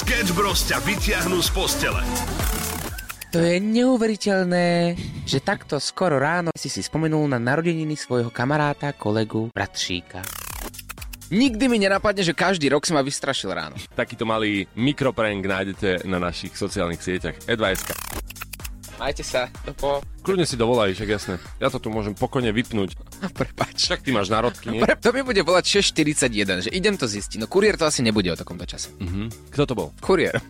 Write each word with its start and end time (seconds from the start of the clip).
Sketch 0.00 0.32
Bros 0.32 0.64
ťa 0.64 0.80
vyťahnú 0.80 1.44
z 1.44 1.50
postele. 1.52 2.00
To 3.36 3.36
je 3.36 3.60
neuveriteľné, 3.60 4.96
že 5.28 5.44
takto 5.44 5.76
skoro 5.76 6.16
ráno 6.16 6.56
si 6.56 6.72
si 6.72 6.80
spomenul 6.80 7.28
na 7.28 7.36
narodeniny 7.36 8.00
svojho 8.00 8.32
kamaráta, 8.32 8.96
kolegu, 8.96 9.52
bratříka. 9.52 10.24
Nikdy 11.28 11.64
mi 11.68 11.84
nenapadne, 11.84 12.24
že 12.24 12.32
každý 12.32 12.72
rok 12.72 12.88
si 12.88 12.96
ma 12.96 13.04
vystrašil 13.04 13.52
ráno. 13.52 13.76
Takýto 13.92 14.24
malý 14.24 14.64
mikroprank 14.72 15.44
nájdete 15.44 16.08
na 16.08 16.16
našich 16.16 16.56
sociálnych 16.56 17.04
sieťach. 17.04 17.36
Edvajska. 17.44 17.92
Majte 19.00 19.24
sa, 19.24 19.48
to 19.64 19.72
po... 19.72 20.04
Kľudne 20.20 20.44
si 20.44 20.54
dovolaj, 20.54 20.92
však 20.92 21.08
jasné. 21.08 21.34
Ja 21.56 21.72
to 21.72 21.80
tu 21.80 21.88
môžem 21.88 22.12
pokojne 22.12 22.52
vypnúť. 22.52 22.92
Prepač. 23.40 23.88
Však 23.88 24.04
ty 24.04 24.12
máš 24.12 24.28
národky, 24.28 24.68
nie? 24.68 24.84
Pre, 24.84 24.92
to 24.94 25.08
mi 25.10 25.24
bude 25.24 25.40
volať 25.40 25.80
6.41, 25.80 26.68
že 26.68 26.70
idem 26.70 26.94
to 26.94 27.08
zistiť. 27.08 27.40
No 27.40 27.48
kuriér 27.48 27.80
to 27.80 27.88
asi 27.88 28.04
nebude 28.04 28.28
o 28.28 28.36
takomto 28.36 28.68
čase. 28.68 28.92
Mhm. 29.00 29.32
Kto 29.48 29.64
to 29.64 29.72
bol? 29.72 29.88
Kuriér. 29.98 30.36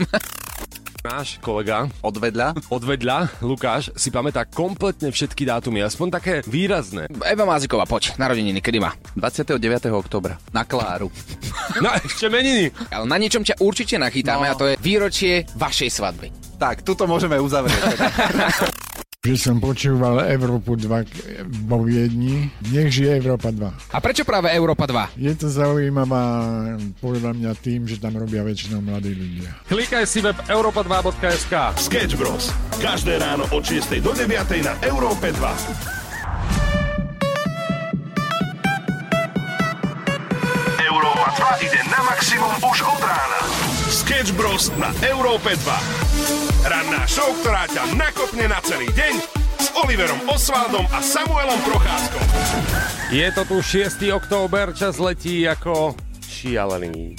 Náš 1.01 1.41
kolega 1.41 1.89
Odvedľa? 2.05 2.61
odvedľa, 2.69 3.41
Lukáš, 3.41 3.89
si 3.97 4.13
pamätá 4.13 4.45
kompletne 4.45 5.09
všetky 5.09 5.49
dátumy, 5.49 5.81
aspoň 5.81 6.07
také 6.13 6.35
výrazné. 6.45 7.09
Eva 7.25 7.49
Máziková, 7.49 7.89
poď, 7.89 8.19
narodeniny, 8.21 8.61
kedy 8.61 8.85
má? 8.85 8.93
29. 9.17 9.57
oktobra. 9.97 10.37
Na 10.53 10.69
Kláru. 10.69 11.09
No 11.81 11.89
ešte 11.97 12.29
meniny. 12.29 12.69
Ale 12.93 13.09
na 13.09 13.17
niečom 13.17 13.41
ťa 13.41 13.63
určite 13.65 13.97
nachytáme 13.97 14.45
No. 14.45 14.53
a 14.53 14.59
to 14.59 14.67
je 14.69 14.75
výročie 14.77 15.49
vašej 15.57 15.89
svadby. 15.89 16.29
Tak, 16.61 16.85
tuto 16.85 17.09
môžeme 17.09 17.41
uzavrieť. 17.41 17.81
že 19.21 19.37
som 19.37 19.61
počúval 19.61 20.25
Európu 20.29 20.81
2 20.81 20.89
k- 21.05 21.45
vo 21.69 21.85
Viedni. 21.85 22.49
Nech 22.73 22.89
žije 22.89 23.21
Európa 23.21 23.53
2. 23.53 23.93
A 23.93 23.99
prečo 24.01 24.25
práve 24.25 24.49
Európa 24.49 24.89
2? 24.89 25.13
Je 25.21 25.37
to 25.37 25.53
zaujímavá 25.53 26.25
podľa 27.01 27.37
mňa 27.37 27.53
tým, 27.61 27.85
že 27.85 28.01
tam 28.01 28.17
robia 28.17 28.41
väčšinou 28.41 28.81
mladí 28.81 29.13
ľudia. 29.13 29.53
Klikaj 29.69 30.09
si 30.09 30.25
web 30.25 30.41
europa2.sk. 30.49 31.53
Sketch 31.77 32.17
Bros. 32.17 32.49
Každé 32.81 33.21
ráno 33.21 33.45
od 33.53 33.61
6 33.61 34.01
do 34.01 34.17
9 34.17 34.25
na 34.65 34.73
Európe 34.85 35.33
2. 35.33 35.37
Európa 40.81 41.29
2 41.61 41.67
ide 41.69 41.81
na 41.89 42.01
maximum 42.09 42.57
už 42.57 42.79
od 42.85 43.01
rána. 43.01 43.70
Sketch 44.11 44.35
Bros. 44.35 44.75
na 44.75 44.91
Európe 45.07 45.55
2. 45.55 46.67
Ranná 46.67 47.07
show, 47.07 47.31
ktorá 47.31 47.71
ťa 47.71 47.95
nakopne 47.95 48.51
na 48.51 48.59
celý 48.67 48.91
deň 48.91 49.15
s 49.63 49.71
Oliverom 49.87 50.19
Osvaldom 50.27 50.83
a 50.91 50.99
Samuelom 50.99 51.55
Procházkom. 51.63 52.19
Je 53.15 53.31
to 53.31 53.47
tu 53.47 53.63
6. 53.63 54.03
október, 54.11 54.75
čas 54.75 54.99
letí 54.99 55.47
ako 55.47 55.95
šialený. 56.27 57.15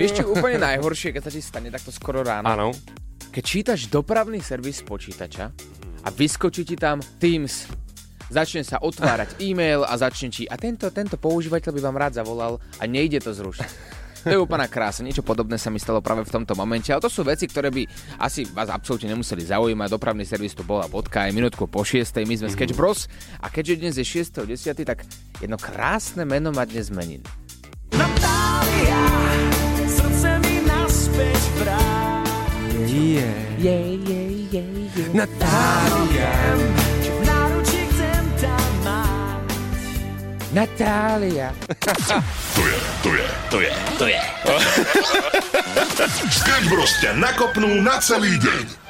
Vieš 0.00 0.24
čo 0.24 0.32
úplne 0.32 0.64
najhoršie, 0.64 1.12
keď 1.12 1.22
sa 1.28 1.32
ti 1.36 1.44
stane 1.44 1.68
takto 1.68 1.92
skoro 1.92 2.24
ráno? 2.24 2.48
Áno. 2.48 2.72
Keď 3.28 3.44
čítaš 3.44 3.92
dopravný 3.92 4.40
servis 4.40 4.80
počítača 4.80 5.52
a 6.00 6.08
vyskočí 6.08 6.64
ti 6.64 6.80
tam 6.80 7.04
Teams, 7.20 7.68
začne 8.32 8.64
sa 8.64 8.80
otvárať 8.80 9.36
e-mail 9.52 9.84
a 9.84 9.92
začne 10.00 10.32
ti 10.32 10.48
a 10.48 10.56
tento, 10.56 10.88
tento 10.96 11.20
používateľ 11.20 11.76
by 11.76 11.80
vám 11.92 12.00
rád 12.00 12.24
zavolal 12.24 12.56
a 12.80 12.88
nejde 12.88 13.20
to 13.20 13.36
zrušiť. 13.36 14.00
To 14.22 14.30
je 14.30 14.38
úplná 14.38 14.70
krása. 14.70 15.02
Niečo 15.02 15.26
podobné 15.26 15.58
sa 15.58 15.68
mi 15.68 15.82
stalo 15.82 15.98
práve 15.98 16.22
v 16.22 16.30
tomto 16.30 16.54
momente. 16.54 16.94
Ale 16.94 17.02
to 17.02 17.10
sú 17.10 17.26
veci, 17.26 17.50
ktoré 17.50 17.74
by 17.74 17.82
asi 18.22 18.46
vás 18.50 18.70
absolútne 18.70 19.10
nemuseli 19.10 19.42
zaujímať. 19.50 19.88
Dopravný 19.90 20.22
servis 20.22 20.54
tu 20.54 20.62
bola 20.62 20.86
bodka 20.86 21.26
aj 21.26 21.34
minútku 21.34 21.66
po 21.66 21.82
6. 21.82 22.22
My 22.22 22.36
sme 22.38 22.48
Sketch 22.50 22.78
Bros. 22.78 23.10
A 23.42 23.50
keďže 23.50 23.74
dnes 23.82 23.94
je 23.98 24.06
6.10., 24.06 24.86
tak 24.86 25.02
jedno 25.42 25.58
krásne 25.58 26.22
meno 26.22 26.54
má 26.54 26.62
dnes 26.62 26.94
menin. 26.94 27.22
Yeah, 32.92 33.32
yeah, 33.58 34.28
yeah, 34.50 34.68
yeah. 34.94 35.08
Natália. 35.14 36.30
Natália. 36.30 36.81
To 42.52 42.62
je, 42.68 42.78
to 43.02 43.10
je, 43.16 43.26
to 43.48 43.58
je, 43.64 43.72
to 43.96 44.04
je. 44.12 44.20
Sketch 46.44 46.68
Bros. 46.68 46.92
ťa 47.00 47.16
nakopnú 47.16 47.80
na 47.80 47.96
celý 47.96 48.36
deň. 48.36 48.81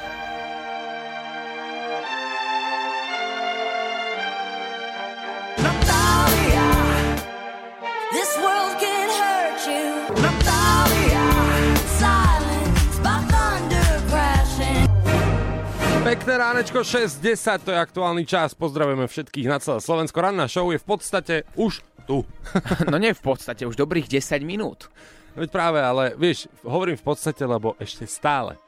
Pekné 16.13 16.45
ránečko 16.45 16.85
6.10, 16.85 17.65
to 17.65 17.73
je 17.73 17.79
aktuálny 17.81 18.29
čas. 18.29 18.53
Pozdravujeme 18.53 19.09
všetkých 19.09 19.49
na 19.49 19.57
celé 19.65 19.81
Slovensko. 19.81 20.21
Ranná 20.21 20.45
show 20.45 20.69
je 20.69 20.77
v 20.77 20.85
podstate 20.85 21.49
už 21.57 21.81
tu. 22.05 22.29
No 22.93 23.01
nie 23.01 23.17
v 23.17 23.23
podstate, 23.25 23.65
už 23.65 23.81
dobrých 23.81 24.13
10 24.21 24.45
minút. 24.45 24.93
Veď 25.33 25.49
práve, 25.49 25.81
ale 25.81 26.13
vieš, 26.21 26.53
hovorím 26.69 27.01
v 27.01 27.05
podstate, 27.09 27.41
lebo 27.49 27.81
ešte 27.81 28.05
stále 28.05 28.61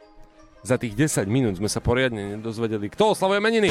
za 0.65 0.81
tých 0.81 0.97
10 0.97 1.28
minút 1.28 1.60
sme 1.60 1.69
sa 1.69 1.84
poriadne 1.84 2.41
nedozvedeli, 2.41 2.88
kto 2.88 3.12
oslavuje 3.12 3.44
meniny. 3.44 3.69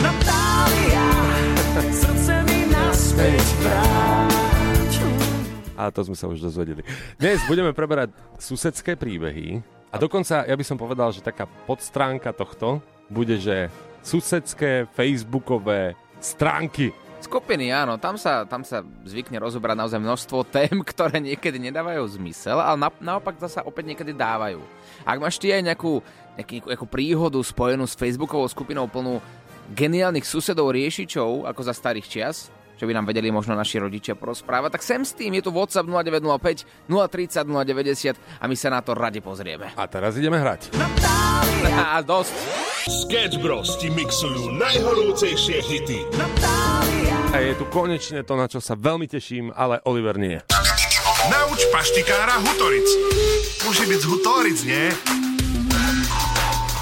A 5.74 5.90
to 5.90 6.00
sme 6.06 6.14
sa 6.14 6.30
už 6.30 6.46
dozvedeli. 6.46 6.86
Dnes 7.18 7.42
budeme 7.50 7.74
preberať 7.74 8.14
susedské 8.38 8.94
príbehy 8.94 9.66
a 9.90 9.98
dokonca 9.98 10.46
ja 10.46 10.54
by 10.54 10.62
som 10.62 10.78
povedal, 10.78 11.10
že 11.10 11.26
taká 11.26 11.50
podstránka 11.66 12.38
tohto 12.38 12.86
bude, 13.14 13.38
že 13.38 13.70
susedské 14.02 14.90
facebookové 14.92 15.94
stránky. 16.20 16.92
Skupiny, 17.24 17.72
áno, 17.72 17.96
tam 17.96 18.20
sa, 18.20 18.44
tam 18.44 18.68
sa 18.68 18.84
zvykne 19.08 19.40
rozobrať 19.40 19.80
naozaj 19.80 20.00
množstvo 20.02 20.44
tém, 20.52 20.76
ktoré 20.92 21.24
niekedy 21.24 21.56
nedávajú 21.56 22.04
zmysel, 22.20 22.60
ale 22.60 22.76
na, 22.76 22.90
naopak 23.00 23.40
zasa 23.40 23.64
opäť 23.64 23.96
niekedy 23.96 24.12
dávajú. 24.12 24.60
Ak 25.08 25.24
máš 25.24 25.40
ty 25.40 25.56
aj 25.56 25.64
nejakú, 25.64 26.04
nejakú, 26.36 26.68
nejakú 26.68 26.88
príhodu 26.90 27.40
spojenú 27.40 27.88
s 27.88 27.96
facebookovou 27.96 28.50
skupinou 28.52 28.92
plnú 28.92 29.24
geniálnych 29.72 30.28
susedov 30.28 30.76
riešičov, 30.76 31.48
ako 31.48 31.62
za 31.64 31.72
starých 31.72 32.08
čias, 32.12 32.52
čo 32.76 32.84
by 32.84 33.00
nám 33.00 33.08
vedeli 33.08 33.32
možno 33.32 33.56
naši 33.56 33.80
rodičia 33.80 34.20
porozprávať, 34.20 34.76
tak 34.76 34.84
sem 34.84 35.08
s 35.08 35.16
tým 35.16 35.40
je 35.40 35.48
tu 35.48 35.56
WhatsApp 35.56 35.88
0905 35.88 36.92
030 36.92 37.48
090 37.48 38.20
a 38.20 38.44
my 38.44 38.56
sa 38.60 38.68
na 38.68 38.84
to 38.84 38.92
rade 38.92 39.24
pozrieme. 39.24 39.72
A 39.80 39.88
teraz 39.88 40.20
ideme 40.20 40.36
hrať. 40.36 40.76
A 41.72 42.04
dosť. 42.04 42.63
Sketch 42.84 43.40
Bros. 43.40 43.80
ti 43.80 43.88
mixujú 43.88 44.60
najhorúcejšie 44.60 45.64
hity. 45.64 46.04
A 47.32 47.40
je 47.40 47.56
tu 47.56 47.64
konečne 47.72 48.28
to, 48.28 48.36
na 48.36 48.52
čo 48.52 48.60
sa 48.60 48.76
veľmi 48.76 49.08
teším, 49.08 49.56
ale 49.56 49.80
Oliver 49.88 50.20
nie. 50.20 50.44
Nauč 51.32 51.64
paštikára 51.72 52.44
Hutoric. 52.44 52.84
Môže 53.64 53.88
byť 53.88 54.00
z 54.04 54.08
Hutoric, 54.12 54.60
nie? 54.68 54.86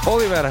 Oliver, 0.10 0.50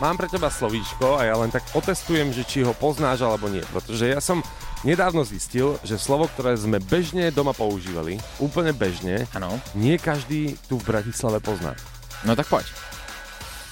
mám 0.00 0.16
pre 0.16 0.24
teba 0.32 0.48
slovíčko 0.48 1.20
a 1.20 1.28
ja 1.28 1.36
len 1.36 1.52
tak 1.52 1.68
otestujem, 1.76 2.32
že 2.32 2.48
či 2.48 2.64
ho 2.64 2.72
poznáš 2.72 3.20
alebo 3.20 3.52
nie. 3.52 3.60
Pretože 3.68 4.08
ja 4.08 4.24
som 4.24 4.40
nedávno 4.88 5.20
zistil, 5.20 5.76
že 5.84 6.00
slovo, 6.00 6.32
ktoré 6.32 6.56
sme 6.56 6.80
bežne 6.80 7.28
doma 7.28 7.52
používali, 7.52 8.16
úplne 8.40 8.72
bežne, 8.72 9.28
Áno. 9.36 9.60
nie 9.76 10.00
každý 10.00 10.56
tu 10.64 10.80
v 10.80 10.88
Bratislave 10.96 11.44
pozná. 11.44 11.76
No 12.24 12.32
tak 12.32 12.48
poď. 12.48 12.87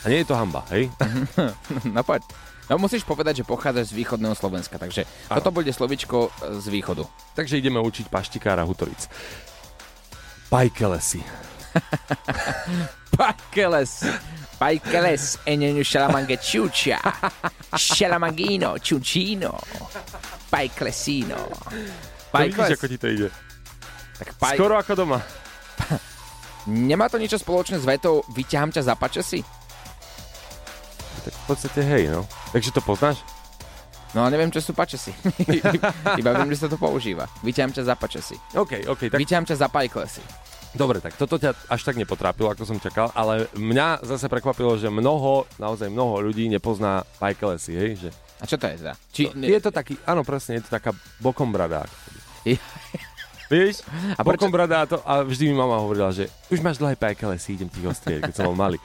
A 0.07 0.11
nie 0.15 0.23
je 0.23 0.31
to 0.31 0.39
hamba, 0.39 0.63
hej? 0.71 0.87
No 1.97 2.07
poď. 2.07 2.23
No 2.71 2.79
musíš 2.79 3.03
povedať, 3.03 3.43
že 3.43 3.45
pochádzaš 3.47 3.91
z 3.91 3.99
východného 4.03 4.35
Slovenska, 4.39 4.79
takže 4.79 5.07
Áno. 5.31 5.39
toto 5.39 5.55
bude 5.55 5.71
slovičko 5.71 6.31
e, 6.31 6.59
z 6.63 6.67
východu. 6.71 7.03
Takže 7.35 7.59
ideme 7.59 7.79
učiť 7.79 8.11
paštikára 8.11 8.63
Hutoric. 8.67 9.07
Pajkelesi. 10.51 11.23
Pajkeles. 13.19 14.07
Pajkeles. 14.59 15.43
Enenu 15.47 15.83
šalamange 15.83 16.39
čučia. 16.43 16.99
Šalamangino. 17.75 18.79
Čučino. 18.79 19.55
Pajklesino. 20.51 21.39
Vidíš, 22.35 22.79
ako 22.79 22.87
ti 22.91 22.99
to 22.99 23.07
ide. 23.11 23.29
Tak 24.19 24.29
paj... 24.39 24.55
Skoro 24.59 24.75
ako 24.79 24.93
doma. 24.95 25.19
Nemá 26.67 27.07
to 27.07 27.19
niečo 27.23 27.39
spoločné 27.39 27.79
s 27.79 27.87
vetou 27.87 28.27
vyťahám 28.35 28.75
ťa 28.75 28.83
za 28.91 28.95
pačesy? 28.99 29.39
Tak 31.27 31.35
v 31.35 31.45
podstate 31.51 31.81
hej, 31.83 32.15
no. 32.15 32.23
Takže 32.55 32.71
to 32.71 32.79
poznáš? 32.87 33.19
No 34.15 34.23
ale 34.23 34.39
neviem, 34.39 34.55
čo 34.55 34.63
sú 34.63 34.71
pačesy. 34.71 35.11
Iba 36.23 36.31
viem, 36.39 36.51
že 36.55 36.65
sa 36.65 36.69
to 36.71 36.79
používa. 36.79 37.27
Vyťahám 37.43 37.75
ťa 37.75 37.83
za 37.83 37.95
pačesy. 37.99 38.39
OK, 38.55 38.87
OK, 38.87 39.11
tak 39.11 39.19
Vyťahám 39.19 39.45
ťa 39.51 39.57
za 39.59 39.67
pajklesy. 39.67 40.23
Dobre, 40.77 41.01
tak 41.01 41.17
toto 41.19 41.41
ťa 41.41 41.57
až 41.73 41.81
tak 41.83 41.97
nepotrápilo, 41.97 42.53
ako 42.53 42.69
som 42.69 42.79
čakal, 42.79 43.09
ale 43.17 43.49
mňa 43.57 44.05
zase 44.05 44.29
prekvapilo, 44.29 44.77
že 44.77 44.93
mnoho, 44.93 45.49
naozaj 45.57 45.89
mnoho 45.89 46.21
ľudí 46.21 46.53
nepozná 46.53 47.01
Pajkelesi, 47.17 47.73
hej? 47.73 47.91
Že... 47.97 48.09
A 48.13 48.45
čo 48.45 48.57
to 48.61 48.69
je 48.69 48.77
teda? 48.85 48.95
Či... 49.09 49.23
Je 49.33 49.61
to 49.65 49.73
taký, 49.73 49.97
áno 50.05 50.21
presne, 50.21 50.61
je 50.61 50.69
to 50.69 50.77
taká 50.77 50.93
bokom 51.19 51.49
brada. 51.49 51.89
Vieš? 53.47 53.87
A 54.19 54.21
bokom 54.27 54.51
brada 54.51 54.83
a 54.83 54.89
to, 54.89 54.99
a 55.07 55.23
vždy 55.23 55.51
mi 55.51 55.55
mama 55.55 55.79
hovorila, 55.79 56.11
že 56.11 56.27
už 56.51 56.59
máš 56.63 56.83
dlhé 56.83 56.99
pekele, 56.99 57.39
si 57.39 57.55
idem 57.55 57.71
ti 57.71 57.79
ich 57.79 57.87
ostrieť, 57.87 58.27
keď 58.27 58.35
som 58.35 58.51
bol 58.51 58.59
malý. 58.59 58.79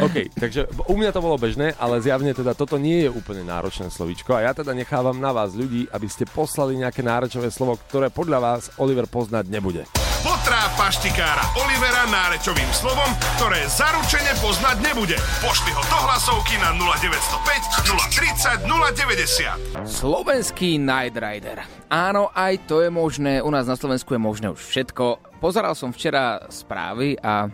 OK, 0.00 0.32
takže 0.36 0.68
u 0.88 0.94
mňa 0.96 1.10
to 1.12 1.20
bolo 1.20 1.36
bežné, 1.36 1.76
ale 1.76 2.00
zjavne 2.00 2.32
teda 2.32 2.56
toto 2.56 2.80
nie 2.80 3.04
je 3.04 3.10
úplne 3.12 3.44
náročné 3.44 3.92
slovíčko 3.92 4.36
a 4.36 4.48
ja 4.48 4.52
teda 4.56 4.72
nechávam 4.72 5.16
na 5.16 5.32
vás 5.32 5.52
ľudí, 5.52 5.88
aby 5.92 6.08
ste 6.08 6.28
poslali 6.28 6.80
nejaké 6.80 7.04
náročové 7.04 7.52
slovo, 7.52 7.76
ktoré 7.88 8.08
podľa 8.08 8.38
vás 8.40 8.62
Oliver 8.80 9.04
poznať 9.08 9.48
nebude. 9.52 10.05
Potrá 10.22 10.72
paštikára 10.78 11.42
Olivera 11.58 12.08
nárečovým 12.08 12.68
slovom, 12.72 13.10
ktoré 13.36 13.66
zaručene 13.68 14.32
poznať 14.40 14.76
nebude. 14.80 15.18
Pošli 15.44 15.74
ho 15.74 15.82
do 15.84 15.98
hlasovky 16.06 16.56
na 16.62 16.72
0905 16.78 17.84
030 18.14 18.64
090. 18.64 19.84
Slovenský 19.84 20.80
Night 20.80 21.18
Rider. 21.18 21.66
Áno, 21.92 22.32
aj 22.32 22.70
to 22.70 22.80
je 22.80 22.88
možné. 22.88 23.42
U 23.44 23.50
nás 23.52 23.68
na 23.68 23.76
Slovensku 23.76 24.14
je 24.14 24.20
možné 24.22 24.48
už 24.48 24.62
všetko. 24.62 25.36
Pozeral 25.42 25.76
som 25.76 25.92
včera 25.92 26.40
správy 26.48 27.18
a 27.20 27.50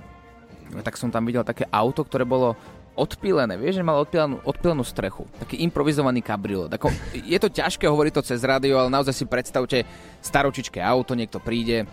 tak 0.86 1.00
som 1.00 1.10
tam 1.10 1.26
videl 1.26 1.42
také 1.42 1.66
auto, 1.72 2.06
ktoré 2.06 2.22
bolo 2.28 2.54
odpílené, 2.92 3.56
vieš, 3.56 3.80
že 3.80 3.88
malo 3.88 4.04
odpílenú, 4.04 4.44
odpílenú 4.44 4.84
strechu. 4.84 5.24
Taký 5.40 5.64
improvizovaný 5.64 6.20
kabriolet. 6.20 6.76
Je 7.24 7.40
to 7.40 7.48
ťažké 7.48 7.88
hovoriť 7.88 8.12
to 8.20 8.22
cez 8.24 8.44
rádio, 8.44 8.76
ale 8.76 8.92
naozaj 8.92 9.16
si 9.16 9.24
predstavte 9.24 9.88
staročičké 10.20 10.76
auto, 10.76 11.16
niekto 11.16 11.40
príde, 11.40 11.88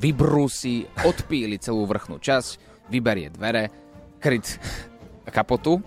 vybrúsi, 0.00 0.84
odpíli 1.04 1.56
celú 1.60 1.88
vrchnú 1.88 2.20
časť, 2.20 2.50
vyberie 2.90 3.32
dvere, 3.32 3.70
kryt 4.20 4.60
kapotu 5.30 5.78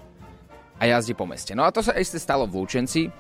a 0.80 0.88
jazdí 0.88 1.13
po 1.13 1.28
meste. 1.28 1.54
No 1.54 1.68
a 1.68 1.72
to 1.72 1.84
sa 1.84 1.94
isté 2.00 2.18
stalo 2.18 2.48
v 2.48 2.63
Lúčenci. 2.63 3.12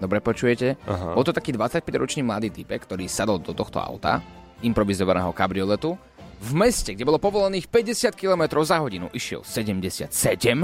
Dobre 0.00 0.24
počujete? 0.24 0.80
Aha. 0.88 1.12
Bol 1.12 1.28
to 1.28 1.36
taký 1.36 1.52
25-ročný 1.52 2.24
mladý 2.24 2.48
typek, 2.48 2.88
ktorý 2.88 3.04
sadol 3.04 3.36
do 3.36 3.52
tohto 3.52 3.78
auta, 3.84 4.24
improvizovaného 4.64 5.30
kabrioletu, 5.36 5.92
v 6.40 6.52
meste, 6.56 6.96
kde 6.96 7.04
bolo 7.04 7.20
povolených 7.20 7.68
50 7.68 8.16
km 8.16 8.64
za 8.64 8.80
hodinu, 8.80 9.12
išiel 9.12 9.44
77 9.44 10.08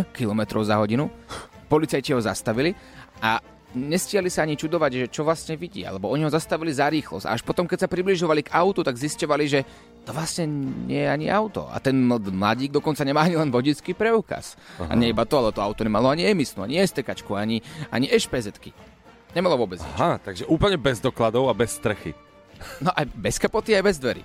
km 0.08 0.40
za 0.64 0.80
hodinu. 0.80 1.12
Policajti 1.68 2.16
ho 2.16 2.20
zastavili 2.24 2.72
a 3.20 3.36
nestiali 3.76 4.32
sa 4.32 4.48
ani 4.48 4.56
čudovať, 4.56 4.90
že 4.90 5.06
čo 5.12 5.22
vlastne 5.22 5.54
vidí, 5.60 5.84
alebo 5.84 6.08
oni 6.08 6.24
ho 6.24 6.32
zastavili 6.32 6.72
za 6.72 6.88
rýchlosť. 6.88 7.28
A 7.28 7.36
až 7.36 7.44
potom, 7.44 7.68
keď 7.68 7.84
sa 7.84 7.92
približovali 7.92 8.48
k 8.48 8.56
autu, 8.56 8.80
tak 8.80 8.96
zisťovali, 8.96 9.44
že 9.44 9.60
to 10.08 10.16
vlastne 10.16 10.48
nie 10.88 11.04
je 11.04 11.10
ani 11.12 11.26
auto. 11.28 11.68
A 11.68 11.76
ten 11.78 11.94
ml- 11.94 12.32
mladík 12.32 12.72
dokonca 12.72 13.04
nemá 13.04 13.28
ani 13.28 13.36
len 13.36 13.52
vodický 13.52 13.92
preukaz. 13.92 14.56
Aha. 14.80 14.90
A 14.90 14.92
nie 14.96 15.12
iba 15.12 15.28
to, 15.28 15.36
ale 15.36 15.52
to 15.52 15.60
auto 15.60 15.84
nemalo 15.84 16.08
ani 16.08 16.24
emisnú, 16.24 16.64
ani 16.64 16.80
STK, 16.80 17.12
ani, 17.36 17.60
ani 17.92 18.08
ešpezetky. 18.08 18.72
Nemalo 19.36 19.60
vôbec 19.60 19.78
nič. 19.84 19.96
Aha, 20.00 20.16
takže 20.16 20.48
úplne 20.48 20.80
bez 20.80 20.96
dokladov 20.98 21.52
a 21.52 21.54
bez 21.54 21.76
strechy. 21.76 22.16
No 22.80 22.88
aj 22.96 23.04
bez 23.12 23.36
kapoty, 23.36 23.76
aj 23.76 23.84
bez 23.84 24.00
dverí. 24.00 24.24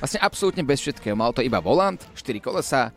Vlastne 0.00 0.20
absolútne 0.20 0.64
bez 0.64 0.84
všetkého. 0.84 1.16
Mal 1.16 1.32
to 1.32 1.40
iba 1.40 1.60
volant, 1.60 2.00
4 2.12 2.40
kolesa 2.40 2.92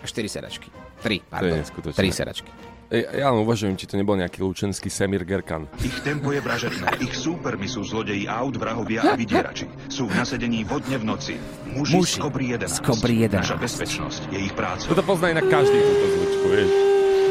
a 0.00 0.04
4 0.04 0.08
sedačky. 0.28 0.68
3, 1.04 1.20
pardon. 1.28 1.58
neskutočné. 1.60 1.98
3 2.00 2.12
sedačky. 2.12 2.50
Ja 2.92 3.32
len 3.32 3.40
uvažujem, 3.40 3.72
či 3.80 3.88
to 3.88 3.96
nebol 3.96 4.12
nejaký 4.20 4.44
lučenský 4.44 4.92
Semir 4.92 5.24
Gerkan. 5.24 5.64
Ich 5.80 6.04
tempo 6.04 6.28
je 6.28 6.44
vražedné. 6.44 7.00
Ich 7.00 7.16
súpermi 7.16 7.64
sú 7.64 7.80
zlodeji 7.88 8.28
aut, 8.28 8.60
vrahovia 8.60 9.08
a 9.08 9.16
vydierači. 9.16 9.64
Sú 9.88 10.12
v 10.12 10.12
nasedení 10.12 10.60
vodne 10.68 11.00
v 11.00 11.04
noci. 11.08 11.40
Muži, 11.72 11.96
Muži 11.96 12.20
z 12.20 12.20
Kobry 12.20 12.44
11. 12.52 12.68
z 12.68 12.80
Kobry 12.84 13.14
11. 13.24 13.48
Naša 13.48 13.56
bezpečnosť 13.56 14.22
je 14.28 14.38
ich 14.44 14.52
práca. 14.52 14.84
Toto 14.84 15.00
pozná 15.08 15.32
inak 15.32 15.48
každý 15.48 15.72
túto 15.80 16.04
zvučku, 16.20 16.46
vieš. 16.52 16.70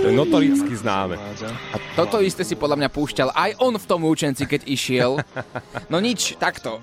To 0.02 0.06
je 0.10 0.14
notoricky 0.18 0.74
známe. 0.74 1.22
A 1.46 1.78
toto 1.94 2.18
isté 2.26 2.42
si 2.42 2.58
podľa 2.58 2.82
mňa 2.82 2.90
púšťal 2.90 3.30
aj 3.30 3.62
on 3.62 3.78
v 3.78 3.86
tom 3.86 4.02
účenci, 4.02 4.50
keď 4.50 4.66
išiel. 4.66 5.22
No 5.94 6.02
nič, 6.02 6.42
takto. 6.42 6.82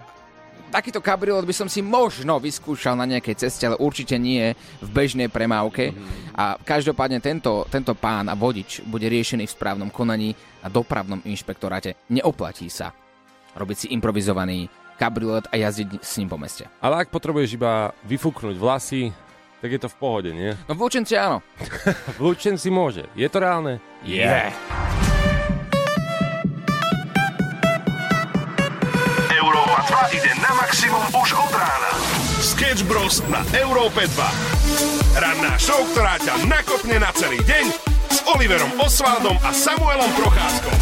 Takýto 0.68 1.00
kabriolet 1.00 1.48
by 1.48 1.54
som 1.56 1.68
si 1.68 1.80
možno 1.80 2.36
vyskúšal 2.36 2.92
na 2.92 3.08
nejakej 3.08 3.40
ceste, 3.40 3.64
ale 3.64 3.80
určite 3.80 4.20
nie 4.20 4.52
v 4.84 4.88
bežnej 4.92 5.32
premávke. 5.32 5.96
A 6.36 6.60
každopádne 6.60 7.24
tento, 7.24 7.64
tento 7.72 7.96
pán 7.96 8.28
a 8.28 8.36
vodič 8.36 8.84
bude 8.84 9.08
riešený 9.08 9.48
v 9.48 9.54
správnom 9.56 9.88
konaní 9.88 10.36
a 10.60 10.68
dopravnom 10.68 11.24
inšpektoráte. 11.24 11.96
Neoplatí 12.12 12.68
sa 12.68 12.92
robiť 13.56 13.76
si 13.76 13.86
improvizovaný 13.96 14.68
kabriolet 15.00 15.48
a 15.50 15.56
jazdiť 15.56 16.04
s 16.04 16.20
ním 16.20 16.28
po 16.28 16.36
meste. 16.36 16.68
Ale 16.78 17.06
ak 17.06 17.14
potrebuješ 17.14 17.56
iba 17.56 17.90
vyfúknuť 18.06 18.56
vlasy, 18.58 19.10
tak 19.58 19.74
je 19.74 19.80
to 19.82 19.88
v 19.90 19.96
pohode, 19.98 20.30
nie? 20.30 20.54
No 20.70 20.78
v 20.78 20.86
Lučenci 20.86 21.18
áno. 21.18 21.42
V 22.18 22.20
Lučenci 22.22 22.70
môže. 22.70 23.10
Je 23.18 23.26
to 23.26 23.42
reálne? 23.42 23.82
Yeah. 24.06 24.54
Od 31.38 31.52
rána. 31.54 31.90
Sketch 32.42 32.82
Bros. 32.90 33.22
na 33.30 33.46
Európe 33.54 34.02
2. 34.02 35.18
Ranná 35.22 35.54
show, 35.54 35.78
ktorá 35.94 36.18
ťa 36.18 36.50
nakopne 36.50 36.98
na 36.98 37.14
celý 37.14 37.38
deň 37.46 37.64
s 38.08 38.18
Oliverom 38.26 38.72
Osvaldom 38.82 39.38
a 39.46 39.54
Samuelom 39.54 40.10
Procházkom. 40.18 40.74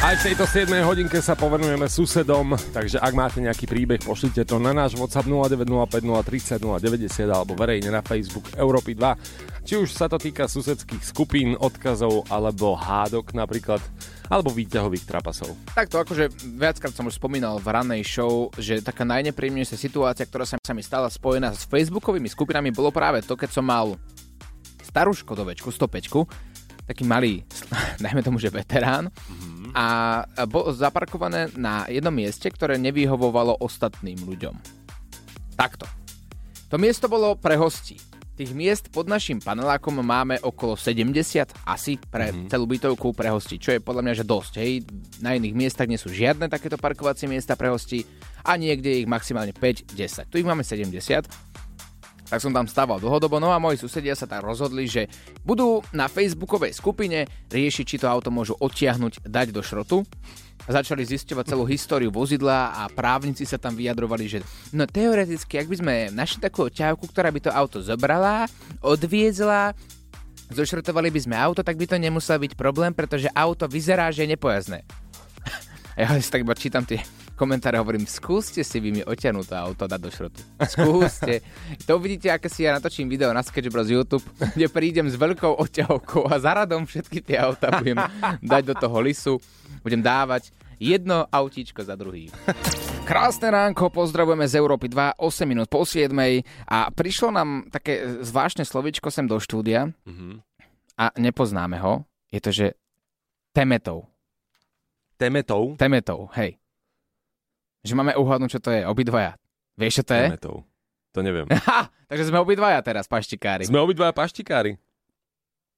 Aj 0.00 0.14
v 0.16 0.32
tejto 0.32 0.48
7 0.48 0.72
hodinke 0.82 1.20
sa 1.22 1.36
povenujeme 1.36 1.86
susedom, 1.86 2.56
takže 2.72 2.98
ak 2.98 3.12
máte 3.14 3.38
nejaký 3.38 3.68
príbeh, 3.68 4.00
pošlite 4.02 4.42
to 4.48 4.56
na 4.58 4.74
náš 4.74 4.96
WhatsApp 4.98 5.28
0905 5.28 6.02
030 6.02 6.58
090 6.58 7.28
alebo 7.30 7.52
verejne 7.54 7.92
na 7.94 8.02
Facebook 8.02 8.50
Európy 8.56 8.96
2. 8.98 9.68
Či 9.68 9.74
už 9.86 9.92
sa 9.92 10.08
to 10.10 10.16
týka 10.16 10.48
susedských 10.48 11.04
skupín, 11.04 11.54
odkazov 11.54 12.26
alebo 12.32 12.74
hádok 12.74 13.36
napríklad, 13.36 13.84
alebo 14.30 14.54
výťahových 14.54 15.04
trapasov. 15.10 15.58
Takto 15.74 15.98
akože 15.98 16.30
viackrát 16.54 16.94
som 16.94 17.10
už 17.10 17.18
spomínal 17.18 17.58
v 17.58 17.66
rannej 17.66 18.06
show, 18.06 18.46
že 18.54 18.78
taká 18.78 19.02
najnepríjemnejšia 19.02 19.74
situácia, 19.74 20.22
ktorá 20.22 20.46
sa, 20.46 20.56
mi 20.70 20.86
stala 20.86 21.10
spojená 21.10 21.50
s 21.50 21.66
facebookovými 21.66 22.30
skupinami, 22.30 22.70
bolo 22.70 22.94
práve 22.94 23.26
to, 23.26 23.34
keď 23.34 23.50
som 23.50 23.66
mal 23.66 23.98
starú 24.86 25.10
Škodovečku, 25.10 25.74
105, 25.74 26.86
taký 26.86 27.02
malý, 27.02 27.42
dajme 28.06 28.22
tomu, 28.22 28.38
že 28.38 28.54
veterán, 28.54 29.10
a 29.74 29.86
bol 30.50 30.70
zaparkované 30.74 31.50
na 31.54 31.86
jednom 31.86 32.14
mieste, 32.14 32.46
ktoré 32.50 32.74
nevyhovovalo 32.78 33.58
ostatným 33.62 34.18
ľuďom. 34.18 34.54
Takto. 35.54 35.86
To 36.70 36.78
miesto 36.78 37.10
bolo 37.10 37.34
pre 37.34 37.58
hostí. 37.58 37.98
Tých 38.40 38.56
miest 38.56 38.88
pod 38.88 39.04
našim 39.04 39.36
panelákom 39.36 40.00
máme 40.00 40.40
okolo 40.40 40.72
70 40.72 41.12
asi 41.68 42.00
pre 42.00 42.32
mm-hmm. 42.32 42.48
celú 42.48 42.64
bytovku 42.64 43.12
pre 43.12 43.28
hostí, 43.28 43.60
čo 43.60 43.76
je 43.76 43.84
podľa 43.84 44.00
mňa 44.00 44.14
že 44.16 44.24
dosť. 44.24 44.52
Hej. 44.64 44.72
Na 45.20 45.36
iných 45.36 45.52
miestach 45.52 45.84
nie 45.84 46.00
sú 46.00 46.08
žiadne 46.08 46.48
takéto 46.48 46.80
parkovacie 46.80 47.28
miesta 47.28 47.52
pre 47.52 47.68
hostí 47.68 48.08
a 48.40 48.56
niekde 48.56 48.96
je 48.96 49.04
ich 49.04 49.12
maximálne 49.12 49.52
5-10. 49.52 50.32
Tu 50.32 50.40
ich 50.40 50.48
máme 50.48 50.64
70 50.64 51.49
tak 52.30 52.38
som 52.38 52.54
tam 52.54 52.70
stával 52.70 53.02
dlhodobo, 53.02 53.42
no 53.42 53.50
a 53.50 53.58
moji 53.58 53.82
susedia 53.82 54.14
sa 54.14 54.30
tak 54.30 54.46
rozhodli, 54.46 54.86
že 54.86 55.10
budú 55.42 55.82
na 55.90 56.06
facebookovej 56.06 56.78
skupine 56.78 57.26
riešiť, 57.50 57.84
či 57.84 57.96
to 57.98 58.06
auto 58.06 58.30
môžu 58.30 58.54
odtiahnuť, 58.54 59.26
dať 59.26 59.50
do 59.50 59.58
šrotu. 59.66 60.06
Začali 60.70 61.02
zisťovať 61.02 61.44
celú 61.50 61.66
históriu 61.66 62.14
vozidla 62.14 62.70
a 62.78 62.86
právnici 62.86 63.42
sa 63.42 63.58
tam 63.58 63.74
vyjadrovali, 63.74 64.30
že 64.30 64.38
no 64.70 64.86
teoreticky, 64.86 65.58
ak 65.58 65.66
by 65.66 65.76
sme 65.82 65.94
našli 66.14 66.38
takú 66.38 66.70
ťavku, 66.70 67.10
ktorá 67.10 67.34
by 67.34 67.40
to 67.42 67.50
auto 67.50 67.82
zobrala, 67.82 68.46
odviezla, 68.78 69.74
zošrotovali 70.54 71.10
by 71.10 71.20
sme 71.26 71.34
auto, 71.34 71.66
tak 71.66 71.74
by 71.74 71.90
to 71.90 71.98
nemusel 71.98 72.38
byť 72.38 72.54
problém, 72.54 72.94
pretože 72.94 73.26
auto 73.34 73.66
vyzerá, 73.66 74.14
že 74.14 74.22
je 74.22 74.38
nepojazdné. 74.38 74.86
A 75.98 76.06
ja 76.06 76.22
si 76.22 76.30
tak 76.30 76.46
iba 76.46 76.54
čítam 76.54 76.86
tie 76.86 77.02
komentáre, 77.40 77.80
hovorím, 77.80 78.04
skúste 78.04 78.60
si 78.60 78.76
vy 78.84 79.00
mi 79.00 79.00
oťahnuť 79.00 79.46
to 79.48 79.56
auto 79.56 79.84
dať 79.88 80.00
do 80.04 80.10
šrotu. 80.12 80.40
Skúste. 80.68 81.40
to 81.88 81.96
uvidíte, 81.96 82.28
aké 82.28 82.52
si 82.52 82.68
ja 82.68 82.76
natočím 82.76 83.08
video 83.08 83.32
na 83.32 83.40
Sketch 83.40 83.72
Bros 83.72 83.88
YouTube, 83.88 84.20
kde 84.36 84.68
prídem 84.68 85.08
s 85.08 85.16
veľkou 85.16 85.56
oťahovkou 85.56 86.28
a 86.28 86.36
za 86.36 86.52
radom 86.52 86.84
všetky 86.84 87.24
tie 87.24 87.40
auta 87.40 87.72
budem 87.72 87.96
dať 88.44 88.62
do 88.68 88.74
toho 88.76 89.00
lisu, 89.00 89.40
budem 89.80 90.04
dávať 90.04 90.52
jedno 90.76 91.24
autíčko 91.32 91.80
za 91.80 91.96
druhým. 91.96 92.28
Krásne 93.08 93.48
ránko, 93.48 93.88
pozdravujeme 93.88 94.44
z 94.44 94.60
Európy 94.60 94.92
2, 94.92 95.16
8 95.16 95.48
minút 95.48 95.72
po 95.72 95.88
7 95.88 96.12
a 96.68 96.92
prišlo 96.92 97.32
nám 97.32 97.72
také 97.72 98.20
zvláštne 98.20 98.68
slovičko 98.68 99.08
sem 99.08 99.24
do 99.24 99.40
štúdia 99.40 99.88
a 101.00 101.04
nepoznáme 101.16 101.80
ho. 101.80 102.04
Je 102.28 102.40
to, 102.44 102.52
že 102.52 102.66
temetov. 103.56 104.12
Temetov? 105.16 105.80
Temetov, 105.80 106.32
hej. 106.36 106.59
Že 107.80 107.92
máme 107.96 108.12
uhádnuť, 108.16 108.50
čo 108.56 108.60
to 108.60 108.70
je, 108.72 108.84
obidvaja. 108.84 109.36
Vieš, 109.80 110.02
čo 110.02 110.04
to 110.04 110.12
je? 110.12 110.26
Temetov. 110.28 110.56
To 111.16 111.20
neviem. 111.24 111.46
Ha! 111.68 111.88
Takže 112.10 112.28
sme 112.28 112.42
obidvaja 112.42 112.82
teraz, 112.82 113.06
paštikári. 113.06 113.64
Sme 113.66 113.80
obidvaja 113.80 114.10
paštikári. 114.10 114.76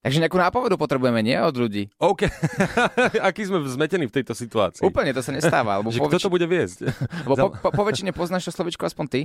Takže 0.03 0.19
nejakú 0.19 0.35
nápovedu 0.35 0.75
potrebujeme, 0.75 1.23
nie 1.23 1.39
od 1.39 1.55
ľudí. 1.55 1.87
OK. 2.03 2.27
Aký 3.31 3.47
sme 3.47 3.63
zmetení 3.71 4.11
v 4.11 4.15
tejto 4.19 4.35
situácii? 4.35 4.83
Úplne 4.83 5.15
to 5.15 5.23
sa 5.23 5.31
nestáva. 5.31 5.79
Lebo, 5.79 5.91
Že 5.95 6.03
po, 6.03 6.11
kto 6.11 6.19
to 6.27 6.33
bude 6.33 6.47
viesť? 6.51 6.91
lebo 7.23 7.35
po, 7.39 7.49
po, 7.55 7.69
po 7.71 7.83
väčšine 7.87 8.11
poznáš 8.11 8.51
to 8.51 8.53
slovičko 8.53 8.83
aspoň 8.83 9.07
ty. 9.07 9.21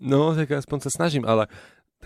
No, 0.00 0.32
tak 0.32 0.56
aspoň 0.56 0.88
sa 0.88 0.90
snažím, 0.90 1.28
ale 1.28 1.52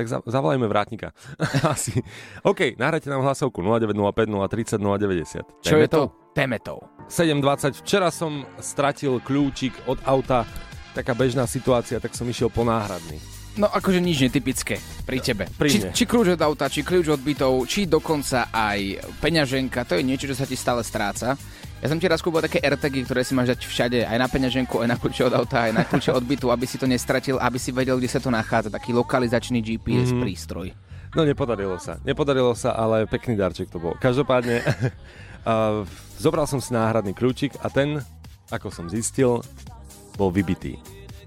Tak 0.01 0.09
za, 0.09 0.19
zavolajme 0.25 0.65
vrátnika. 0.65 1.13
Asi. 1.77 2.01
OK, 2.41 2.81
nahrajte 2.81 3.13
nám 3.13 3.21
hlasovku 3.21 3.61
0905 3.61 4.33
030 4.33 4.81
090. 4.81 5.61
Čo 5.61 5.77
je 5.77 5.89
to? 5.93 6.09
Temetov. 6.33 6.89
7.20. 7.13 7.85
Včera 7.85 8.09
som 8.09 8.49
stratil 8.65 9.21
kľúčik 9.21 9.77
od 9.93 10.01
auta. 10.09 10.49
Taká 10.97 11.13
bežná 11.13 11.45
situácia, 11.45 12.01
tak 12.01 12.17
som 12.17 12.25
išiel 12.25 12.49
po 12.49 12.65
náhradný. 12.65 13.21
No 13.61 13.69
akože 13.69 14.01
nič 14.01 14.25
netypické 14.25 14.81
pri 15.05 15.21
tebe. 15.21 15.45
Pri 15.53 15.69
či, 15.69 15.79
mne. 15.85 15.93
či 15.93 16.09
kľúč 16.09 16.33
od 16.33 16.41
auta, 16.41 16.73
či 16.73 16.81
kľúč 16.81 17.13
od 17.13 17.21
bytov, 17.21 17.69
či 17.69 17.85
dokonca 17.85 18.49
aj 18.49 19.05
peňaženka, 19.21 19.85
to 19.85 20.01
je 20.01 20.07
niečo, 20.07 20.33
čo 20.33 20.39
sa 20.39 20.49
ti 20.49 20.57
stále 20.57 20.81
stráca. 20.81 21.37
Ja 21.81 21.89
som 21.89 21.97
ti 21.97 22.05
raz 22.05 22.21
kúpil 22.21 22.45
také 22.45 22.61
AirTagy, 22.61 23.09
ktoré 23.09 23.25
si 23.25 23.33
máš 23.33 23.57
dať 23.57 23.65
všade, 23.65 23.99
aj 24.05 24.19
na 24.21 24.29
peňaženku, 24.29 24.85
aj 24.85 24.89
na 24.93 25.01
kľúče 25.01 25.33
od 25.33 25.35
auta, 25.41 25.65
aj 25.65 25.73
na 25.73 25.83
kľúče 25.89 26.13
od 26.13 26.25
bytu, 26.29 26.53
aby 26.53 26.69
si 26.69 26.77
to 26.77 26.85
nestratil, 26.85 27.41
aby 27.41 27.57
si 27.57 27.73
vedel, 27.73 27.97
kde 27.97 28.13
sa 28.13 28.21
to 28.21 28.29
nachádza. 28.29 28.69
Taký 28.69 28.93
lokalizačný 28.93 29.65
GPS 29.65 30.13
mm-hmm. 30.13 30.21
prístroj. 30.21 30.69
No 31.17 31.25
nepodarilo 31.25 31.81
sa. 31.81 31.97
Nepodarilo 32.05 32.53
sa, 32.53 32.77
ale 32.77 33.09
pekný 33.09 33.33
darček 33.33 33.73
to 33.73 33.81
bol. 33.81 33.97
Každopádne 33.97 34.61
zobral 36.25 36.45
som 36.45 36.61
si 36.61 36.69
náhradný 36.77 37.17
kľúčik 37.17 37.57
a 37.65 37.73
ten, 37.73 38.05
ako 38.53 38.69
som 38.69 38.85
zistil, 38.93 39.41
bol 40.21 40.29
vybitý. 40.29 40.77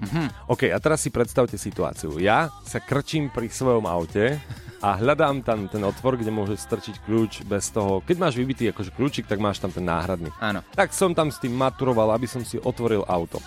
Mm-hmm. 0.04 0.52
OK, 0.52 0.68
a 0.68 0.78
teraz 0.84 1.00
si 1.02 1.10
predstavte 1.10 1.56
situáciu. 1.56 2.20
Ja 2.20 2.52
sa 2.68 2.84
krčím 2.84 3.32
pri 3.32 3.48
svojom 3.48 3.88
aute 3.88 4.38
a 4.84 5.00
hľadám 5.00 5.40
tam 5.48 5.72
ten 5.72 5.80
otvor, 5.88 6.20
kde 6.20 6.28
môže 6.28 6.60
strčiť 6.60 7.08
kľúč 7.08 7.48
bez 7.48 7.72
toho. 7.72 8.04
Keď 8.04 8.16
máš 8.20 8.36
vybitý 8.36 8.68
akože 8.76 8.92
kľúčik, 8.92 9.26
tak 9.32 9.40
máš 9.40 9.64
tam 9.64 9.72
ten 9.72 9.88
náhradný. 9.88 10.28
Áno. 10.44 10.60
Tak 10.76 10.92
som 10.92 11.16
tam 11.16 11.32
s 11.32 11.40
tým 11.40 11.56
maturoval, 11.56 12.12
aby 12.12 12.28
som 12.28 12.44
si 12.44 12.60
otvoril 12.60 13.08
auto. 13.08 13.40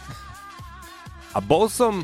A 1.36 1.38
bol 1.44 1.68
som 1.68 2.00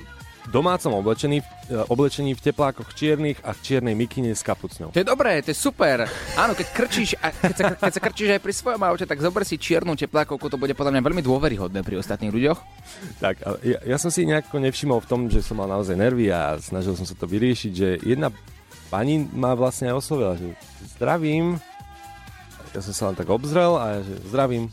domácom 0.50 0.98
oblečený, 0.98 1.38
e, 1.38 1.44
oblečení 1.86 2.34
v 2.34 2.42
teplákoch 2.42 2.96
čiernych 2.98 3.38
a 3.46 3.54
v 3.54 3.60
čiernej 3.62 3.94
mikine 3.94 4.34
s 4.34 4.42
kapucnou. 4.42 4.90
To 4.90 4.98
je 4.98 5.06
dobré, 5.06 5.38
to 5.44 5.54
je 5.54 5.58
super. 5.58 6.08
Áno, 6.34 6.58
keď 6.58 6.66
krčíš, 6.74 7.14
a 7.22 7.30
keď 7.30 7.54
sa, 7.54 7.66
keď 7.78 7.92
sa 7.94 8.00
krčíš 8.02 8.30
aj 8.34 8.42
pri 8.42 8.54
svojom 8.56 8.82
aute, 8.82 9.04
tak 9.06 9.22
zober 9.22 9.46
si 9.46 9.60
čiernu 9.60 9.94
teplákovku, 9.94 10.50
to 10.50 10.58
bude 10.58 10.74
podľa 10.74 10.98
mňa 10.98 11.02
veľmi 11.06 11.22
dôveryhodné 11.22 11.86
pri 11.86 12.02
ostatných 12.02 12.34
ľuďoch. 12.34 12.58
Tak, 13.22 13.34
ja, 13.62 13.78
ja 13.86 13.96
som 14.00 14.10
si 14.10 14.26
nejako 14.26 14.58
nevšimol 14.58 14.98
v 15.04 15.08
tom, 15.08 15.20
že 15.30 15.44
som 15.44 15.62
mal 15.62 15.70
naozaj 15.70 15.94
nervy 15.94 16.32
a 16.34 16.58
snažil 16.58 16.98
som 16.98 17.06
sa 17.06 17.14
to 17.14 17.30
vyriešiť, 17.30 17.72
že 17.72 17.88
jedna 18.02 18.34
pani 18.90 19.24
ma 19.32 19.54
vlastne 19.54 19.88
aj 19.88 19.98
oslovila, 20.02 20.36
že 20.36 20.52
zdravím. 20.98 21.56
Ja 22.76 22.80
som 22.80 22.92
sa 22.92 23.04
len 23.12 23.16
tak 23.16 23.28
obzrel 23.28 23.76
a 23.76 24.00
že 24.00 24.16
zdravím. 24.28 24.72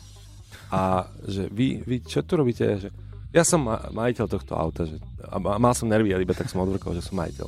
A 0.69 1.09
že 1.25 1.49
vy, 1.49 1.81
vy 1.81 2.05
čo 2.05 2.21
tu 2.21 2.37
robíte? 2.37 2.77
Že 2.77 2.89
ja 3.29 3.43
som 3.45 3.61
ma- 3.65 3.89
majiteľ 3.93 4.25
tohto 4.25 4.53
auta. 4.57 4.85
Že, 4.89 4.97
a 5.29 5.37
ma- 5.37 5.59
mal 5.61 5.73
som 5.77 5.85
nervy, 5.85 6.09
ale 6.13 6.25
iba 6.25 6.33
tak 6.33 6.49
som 6.49 6.61
odvrkol, 6.65 6.97
že 6.97 7.05
som 7.05 7.17
majiteľ. 7.17 7.47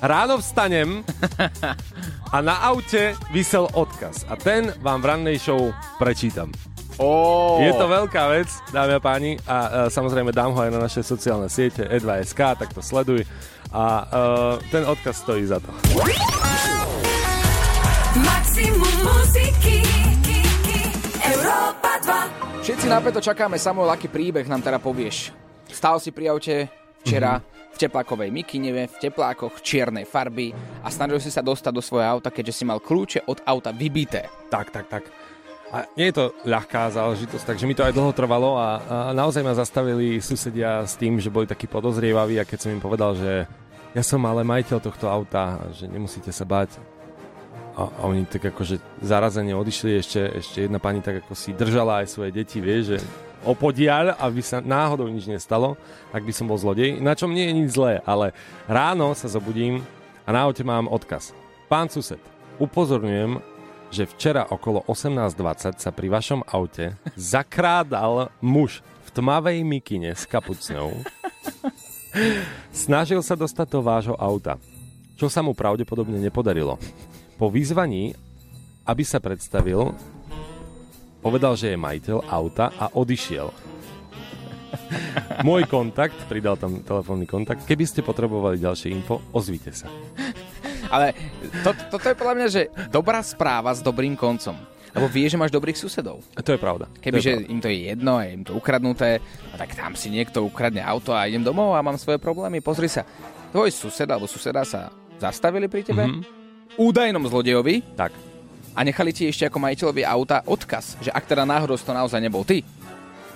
Ráno 0.00 0.40
vstanem 0.40 1.04
a 2.34 2.36
na 2.40 2.56
aute 2.72 3.12
vysel 3.36 3.68
odkaz. 3.76 4.24
A 4.32 4.34
ten 4.40 4.72
vám 4.80 5.04
v 5.04 5.08
rannej 5.12 5.36
show 5.36 5.76
prečítam. 6.00 6.48
Oh. 6.96 7.60
Je 7.60 7.72
to 7.76 7.88
veľká 7.88 8.28
vec, 8.32 8.48
dámy 8.72 8.96
a 8.96 9.00
páni, 9.00 9.32
a 9.48 9.88
e, 9.88 9.92
samozrejme 9.92 10.36
dám 10.36 10.52
ho 10.52 10.60
aj 10.60 10.72
na 10.72 10.84
naše 10.84 11.00
sociálne 11.00 11.48
siete 11.48 11.80
E2SK, 11.84 12.60
tak 12.60 12.76
to 12.76 12.84
sleduj. 12.84 13.24
A 13.72 13.84
e, 14.04 14.04
ten 14.68 14.84
odkaz 14.84 15.24
stojí 15.24 15.48
za 15.48 15.64
to. 15.64 15.72
Všetci 22.60 22.92
napäto 22.92 23.24
čakáme, 23.24 23.56
Samuel, 23.56 23.88
aký 23.88 24.12
príbeh 24.12 24.44
nám 24.44 24.60
teda 24.60 24.76
povieš. 24.76 25.32
Stál 25.72 25.96
si 25.96 26.12
pri 26.12 26.28
aute 26.28 26.68
včera 27.00 27.40
v 27.72 27.76
teplákovej 27.80 28.28
mikine, 28.28 28.84
v 28.84 28.96
teplákoch 29.00 29.64
čiernej 29.64 30.04
farby 30.04 30.52
a 30.84 30.92
snažil 30.92 31.24
si 31.24 31.32
sa 31.32 31.40
dostať 31.40 31.72
do 31.72 31.80
svojho 31.80 32.20
auta, 32.20 32.28
keďže 32.28 32.60
si 32.60 32.64
mal 32.68 32.76
kľúče 32.76 33.24
od 33.32 33.40
auta 33.48 33.72
vybité. 33.72 34.28
Tak, 34.52 34.68
tak, 34.76 34.92
tak. 34.92 35.08
A 35.72 35.88
nie 35.96 36.12
je 36.12 36.20
to 36.20 36.24
ľahká 36.44 36.92
záležitosť, 36.92 37.48
takže 37.48 37.64
mi 37.64 37.72
to 37.72 37.80
aj 37.80 37.96
dlho 37.96 38.12
trvalo 38.12 38.60
a, 38.60 38.68
a 38.84 38.96
naozaj 39.16 39.40
ma 39.40 39.56
zastavili 39.56 40.20
susedia 40.20 40.84
s 40.84 41.00
tým, 41.00 41.16
že 41.16 41.32
boli 41.32 41.48
takí 41.48 41.64
podozrievaví 41.64 42.36
a 42.36 42.44
keď 42.44 42.58
som 42.60 42.74
im 42.76 42.84
povedal, 42.84 43.16
že 43.16 43.48
ja 43.96 44.02
som 44.04 44.20
ale 44.28 44.44
majiteľ 44.44 44.84
tohto 44.84 45.08
auta, 45.08 45.64
že 45.72 45.88
nemusíte 45.88 46.28
sa 46.28 46.44
báť. 46.44 46.76
A, 47.80 47.88
a 47.88 48.02
oni 48.04 48.28
tak 48.28 48.52
akože 48.52 48.76
zarazene 49.00 49.56
odišli, 49.56 49.96
ešte, 49.96 50.20
ešte 50.36 50.68
jedna 50.68 50.76
pani 50.76 51.00
tak 51.00 51.24
ako 51.24 51.32
si 51.32 51.56
držala 51.56 52.04
aj 52.04 52.12
svoje 52.12 52.30
deti, 52.36 52.60
vie, 52.60 52.84
že 52.84 52.96
opodiaľ, 53.40 54.20
aby 54.20 54.44
sa 54.44 54.60
náhodou 54.60 55.08
nič 55.08 55.24
nestalo, 55.24 55.80
ak 56.12 56.20
by 56.20 56.32
som 56.36 56.44
bol 56.44 56.60
zlodej. 56.60 57.00
Na 57.00 57.16
čom 57.16 57.32
nie 57.32 57.48
je 57.48 57.56
nič 57.56 57.68
zlé, 57.72 58.04
ale 58.04 58.36
ráno 58.68 59.16
sa 59.16 59.32
zobudím 59.32 59.80
a 60.28 60.36
na 60.36 60.44
aute 60.44 60.60
mám 60.60 60.92
odkaz. 60.92 61.32
Pán 61.72 61.88
sused, 61.88 62.20
upozorňujem, 62.60 63.40
že 63.88 64.04
včera 64.06 64.44
okolo 64.44 64.84
18.20 64.84 65.80
sa 65.80 65.90
pri 65.90 66.12
vašom 66.12 66.44
aute 66.52 66.94
zakrádal 67.16 68.28
muž 68.44 68.84
v 69.08 69.08
tmavej 69.10 69.64
mikine 69.64 70.12
s 70.12 70.28
kapucnou. 70.28 71.00
Snažil 72.70 73.24
sa 73.24 73.34
dostať 73.34 73.66
do 73.72 73.80
vášho 73.82 74.14
auta, 74.20 74.60
čo 75.16 75.32
sa 75.32 75.40
mu 75.40 75.56
pravdepodobne 75.56 76.20
nepodarilo. 76.20 76.78
Po 77.40 77.48
vyzvaní, 77.48 78.12
aby 78.84 79.00
sa 79.00 79.16
predstavil, 79.16 79.96
povedal, 81.24 81.56
že 81.56 81.72
je 81.72 81.80
majiteľ 81.80 82.28
auta 82.28 82.68
a 82.76 82.92
odišiel. 82.92 83.48
Môj 85.48 85.64
kontakt, 85.64 86.20
pridal 86.28 86.60
tam 86.60 86.84
telefónny 86.84 87.24
kontakt, 87.24 87.64
keby 87.64 87.88
ste 87.88 88.04
potrebovali 88.04 88.60
ďalšie 88.60 88.92
info, 88.92 89.24
ozvite 89.32 89.72
sa. 89.72 89.88
Ale 90.92 91.16
to, 91.64 91.72
toto 91.88 92.12
je 92.12 92.18
podľa 92.20 92.34
mňa, 92.36 92.48
že 92.52 92.62
dobrá 92.92 93.24
správa 93.24 93.72
s 93.72 93.80
dobrým 93.80 94.20
koncom. 94.20 94.60
Lebo 94.92 95.08
vie, 95.08 95.24
že 95.24 95.40
máš 95.40 95.54
dobrých 95.54 95.80
susedov. 95.80 96.20
A 96.36 96.44
to 96.44 96.52
je 96.52 96.60
pravda. 96.60 96.92
Kebyže 97.00 97.48
im 97.48 97.62
to 97.62 97.72
je 97.72 97.88
jedno 97.88 98.20
je 98.20 98.36
im 98.36 98.44
to 98.44 98.52
ukradnuté, 98.52 99.22
no 99.48 99.56
tak 99.56 99.72
tam 99.72 99.96
si 99.96 100.12
niekto 100.12 100.44
ukradne 100.44 100.84
auto 100.84 101.16
a 101.16 101.24
idem 101.24 101.40
domov 101.40 101.72
a 101.72 101.80
mám 101.80 101.96
svoje 101.96 102.20
problémy. 102.20 102.60
Pozri 102.60 102.90
sa, 102.90 103.06
tvoj 103.54 103.72
sused 103.72 104.04
alebo 104.04 104.28
suseda 104.28 104.60
sa 104.60 104.92
zastavili 105.16 105.70
pri 105.70 105.86
tebe, 105.88 106.04
mm-hmm. 106.04 106.39
Údajnom 106.78 107.26
zlodejovi 107.26 107.82
Tak. 107.96 108.12
a 108.76 108.80
nechali 108.84 109.10
ti 109.10 109.26
ešte 109.26 109.46
ako 109.46 109.58
majiteľovi 109.58 110.02
auta 110.06 110.42
odkaz, 110.46 111.00
že 111.02 111.10
ak 111.10 111.26
teda 111.26 111.42
náhodou 111.42 111.74
to 111.74 111.90
naozaj 111.90 112.20
nebol 112.22 112.46
ty, 112.46 112.62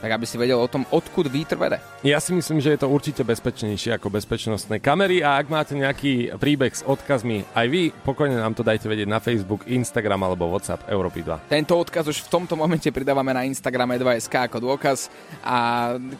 tak 0.04 0.20
aby 0.20 0.28
si 0.28 0.36
vedel 0.36 0.60
o 0.60 0.68
tom, 0.68 0.84
odkud 0.92 1.32
vítr 1.32 1.56
vede. 1.56 1.80
Ja 2.04 2.20
si 2.20 2.36
myslím, 2.36 2.60
že 2.60 2.76
je 2.76 2.84
to 2.84 2.92
určite 2.92 3.24
bezpečnejšie 3.24 3.96
ako 3.96 4.12
bezpečnostné 4.12 4.76
kamery 4.84 5.24
a 5.24 5.40
ak 5.40 5.48
máte 5.48 5.72
nejaký 5.72 6.36
príbeh 6.36 6.76
s 6.76 6.84
odkazmi, 6.84 7.48
aj 7.56 7.66
vy 7.72 7.88
pokojne 8.04 8.36
nám 8.36 8.52
to 8.52 8.60
dajte 8.60 8.84
vedieť 8.84 9.08
na 9.08 9.16
Facebook, 9.16 9.64
Instagram 9.64 10.28
alebo 10.28 10.52
WhatsApp 10.52 10.84
Európy 10.92 11.24
2. 11.24 11.48
Tento 11.48 11.80
odkaz 11.80 12.04
už 12.04 12.20
v 12.20 12.28
tomto 12.28 12.52
momente 12.52 12.92
pridávame 12.92 13.32
na 13.32 13.48
Instagrame 13.48 13.96
2SK 13.96 14.52
ako 14.52 14.60
dôkaz 14.60 15.08
a 15.40 15.56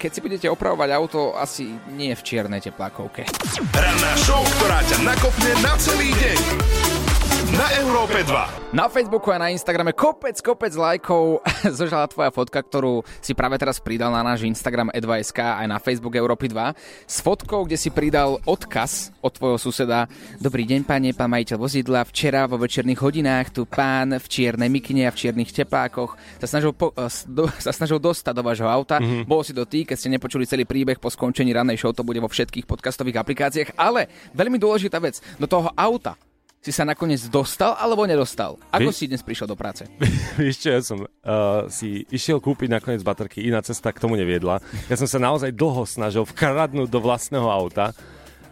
keď 0.01 0.11
si 0.17 0.25
budete 0.25 0.47
opravovať 0.49 0.89
auto, 0.97 1.37
asi 1.37 1.69
nie 1.93 2.17
v 2.17 2.25
čiernej 2.25 2.65
teplákovke. 2.65 3.29
Ranná 3.77 4.13
show, 4.25 4.41
ktorá 4.57 4.81
ťa 4.89 4.99
nakopne 5.05 5.53
na 5.61 5.77
celý 5.77 6.09
deň. 6.17 7.14
Na 7.55 7.71
Európe 7.79 8.19
2. 8.27 8.75
Na 8.75 8.91
Facebooku 8.91 9.31
a 9.31 9.39
na 9.39 9.55
Instagrame 9.55 9.95
kopec, 9.95 10.35
kopec 10.43 10.75
lajkov 10.75 11.39
zožala 11.79 12.11
tvoja 12.11 12.35
fotka, 12.35 12.59
ktorú 12.59 13.07
si 13.23 13.31
práve 13.31 13.55
teraz 13.63 13.79
pridal 13.79 14.11
na 14.11 14.27
náš 14.27 14.43
Instagram 14.43 14.91
e2sk 14.91 15.63
aj 15.63 15.67
na 15.71 15.79
Facebook 15.79 16.19
Európy 16.19 16.51
2 16.51 16.75
s 17.07 17.23
fotkou, 17.23 17.63
kde 17.63 17.79
si 17.79 17.95
pridal 17.95 18.43
odkaz 18.43 19.15
od 19.23 19.39
tvojho 19.39 19.57
suseda. 19.63 20.11
Dobrý 20.43 20.67
deň, 20.67 20.83
pane, 20.83 21.15
pán 21.15 21.31
majiteľ 21.31 21.57
vozidla. 21.63 22.03
Včera 22.11 22.51
vo 22.51 22.59
večerných 22.59 22.99
hodinách 22.99 23.55
tu 23.55 23.63
pán 23.71 24.19
v 24.19 24.27
čiernej 24.27 24.67
mikine 24.67 25.07
a 25.07 25.15
v 25.15 25.25
čiernych 25.25 25.55
teplákoch 25.55 26.19
sa 26.43 26.51
snažil, 26.51 26.75
po, 26.75 26.91
eh, 26.99 27.07
do, 27.31 27.47
sa 27.65 27.71
snažil 27.71 28.03
dostať 28.03 28.35
do 28.35 28.43
vášho 28.43 28.67
auta. 28.67 28.99
Mm-hmm. 28.99 29.31
Bol 29.31 29.47
si 29.47 29.55
to 29.55 29.63
ty, 29.63 29.87
keď 29.87 29.97
ste 29.97 30.11
nepočuli 30.11 30.43
celý 30.43 30.67
príbeh 30.67 30.99
po 30.99 31.07
skončení 31.07 31.55
ranej 31.55 31.79
show, 31.79 31.95
to 31.95 32.03
bude 32.03 32.19
vo 32.19 32.27
všetkých 32.27 32.67
podcastových 32.67 33.23
aplikáciách. 33.23 33.79
Ale 33.79 34.11
veľmi 34.35 34.59
dôležitá 34.59 34.99
vec, 34.99 35.23
do 35.39 35.47
toho 35.47 35.71
auta 35.79 36.19
si 36.65 36.73
sa 36.73 36.89
nakoniec 36.89 37.21
dostal 37.29 37.77
alebo 37.77 38.09
nedostal? 38.09 38.57
Ako 38.73 38.89
Vy- 38.89 38.97
si 38.97 39.05
dnes 39.05 39.21
prišiel 39.21 39.45
do 39.45 39.53
práce? 39.53 39.85
Vieš 40.41 40.57
čo, 40.65 40.69
ja 40.73 40.81
som 40.81 41.05
uh, 41.05 41.69
si 41.69 42.09
išiel 42.09 42.41
kúpiť 42.41 42.73
nakoniec 42.73 43.05
baterky, 43.05 43.45
iná 43.45 43.61
cesta 43.61 43.93
k 43.93 44.01
tomu 44.01 44.17
neviedla. 44.17 44.65
Ja 44.89 44.97
som 44.97 45.05
sa 45.05 45.21
naozaj 45.21 45.53
dlho 45.53 45.85
snažil 45.85 46.25
vkradnúť 46.25 46.89
do 46.89 47.01
vlastného 47.05 47.45
auta 47.53 47.93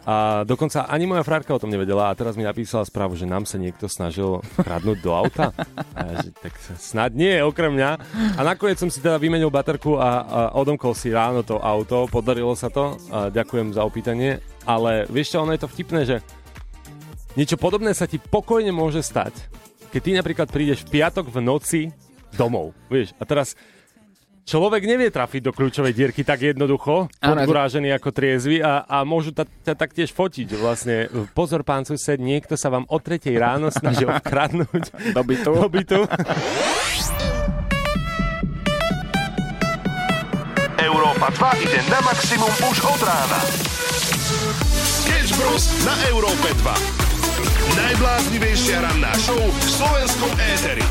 a 0.02 0.42
dokonca 0.42 0.90
ani 0.90 1.06
moja 1.06 1.22
frárka 1.22 1.54
o 1.54 1.62
tom 1.62 1.70
nevedela 1.70 2.10
a 2.10 2.16
teraz 2.18 2.34
mi 2.34 2.42
napísala 2.42 2.82
správu, 2.82 3.14
že 3.14 3.22
nám 3.22 3.46
sa 3.46 3.54
niekto 3.54 3.86
snažil 3.86 4.42
vkradnúť 4.58 4.98
do 4.98 5.14
auta. 5.14 5.54
A 5.94 5.98
ja, 6.10 6.14
že, 6.26 6.34
tak 6.34 6.58
snad 6.76 7.14
nie, 7.14 7.38
okrem 7.38 7.70
mňa. 7.70 7.90
A 8.34 8.40
nakoniec 8.42 8.82
som 8.82 8.90
si 8.90 8.98
teda 8.98 9.16
vymenil 9.22 9.48
baterku 9.48 10.02
a, 10.02 10.02
a 10.02 10.40
odomkol 10.58 10.92
si 10.98 11.14
ráno 11.14 11.46
to 11.46 11.62
auto, 11.62 12.10
podarilo 12.10 12.52
sa 12.58 12.66
to, 12.66 12.98
a 13.14 13.30
ďakujem 13.30 13.78
za 13.78 13.86
opýtanie. 13.86 14.42
Ale 14.66 15.06
vieš 15.06 15.38
čo, 15.38 15.46
ono 15.46 15.54
je 15.54 15.62
to 15.62 15.70
vtipné, 15.70 16.02
že 16.02 16.18
Niečo 17.32 17.56
podobné 17.56 17.96
sa 17.96 18.04
ti 18.04 18.20
pokojne 18.20 18.76
môže 18.76 19.00
stať, 19.00 19.32
keď 19.88 20.00
ty 20.04 20.10
napríklad 20.12 20.48
prídeš 20.52 20.84
v 20.84 21.00
piatok 21.00 21.32
v 21.32 21.38
noci 21.40 21.80
domov, 22.36 22.76
vieš, 22.92 23.16
a 23.16 23.24
teraz 23.24 23.56
človek 24.44 24.84
nevie 24.84 25.08
trafiť 25.08 25.40
do 25.40 25.52
kľúčovej 25.56 25.96
dierky 25.96 26.28
tak 26.28 26.44
jednoducho, 26.44 27.08
podkurážený 27.24 27.96
ako 27.96 28.08
triezvy 28.12 28.60
a, 28.60 28.84
a 28.84 29.00
môžu 29.08 29.32
ta, 29.32 29.48
ťa 29.48 29.72
taktiež 29.72 30.12
fotiť 30.12 30.48
vlastne. 30.60 31.08
Pozor, 31.32 31.64
pán 31.64 31.88
sused, 31.88 32.20
niekto 32.20 32.52
sa 32.52 32.68
vám 32.68 32.84
o 32.92 33.00
tretej 33.00 33.32
ráno 33.40 33.72
snažil 33.72 34.12
vkradnúť 34.12 34.84
Do 35.16 35.22
bytu. 35.24 35.52
do 35.56 35.68
bytu. 35.72 35.98
Európa 40.76 41.32
2 41.32 41.64
ide 41.64 41.80
na 41.88 42.00
maximum 42.04 42.52
už 42.68 42.76
od 42.84 43.00
rána. 43.00 43.40
Sketch 44.84 45.32
Bros. 45.40 45.64
na 45.88 45.94
Európe 46.12 46.52
2. 46.60 47.11
Najbláznivejšia 47.72 48.84
ranná 48.84 49.12
show 49.16 49.40
v 49.40 49.60
slovenskom 49.64 50.32
éteri. 50.36 50.84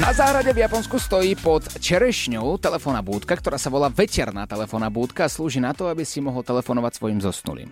Na 0.00 0.10
záhrade 0.16 0.50
v 0.50 0.64
Japonsku 0.64 0.96
stojí 0.96 1.36
pod 1.36 1.60
čerešňou 1.76 2.56
telefónna 2.56 3.04
búdka, 3.04 3.36
ktorá 3.36 3.60
sa 3.60 3.68
volá 3.68 3.92
veterná 3.92 4.48
telefónna 4.48 4.88
búdka 4.88 5.28
a 5.28 5.32
slúži 5.32 5.60
na 5.60 5.76
to, 5.76 5.92
aby 5.92 6.08
si 6.08 6.24
mohol 6.24 6.40
telefonovať 6.40 6.92
svojim 6.96 7.20
zosnulým. 7.20 7.68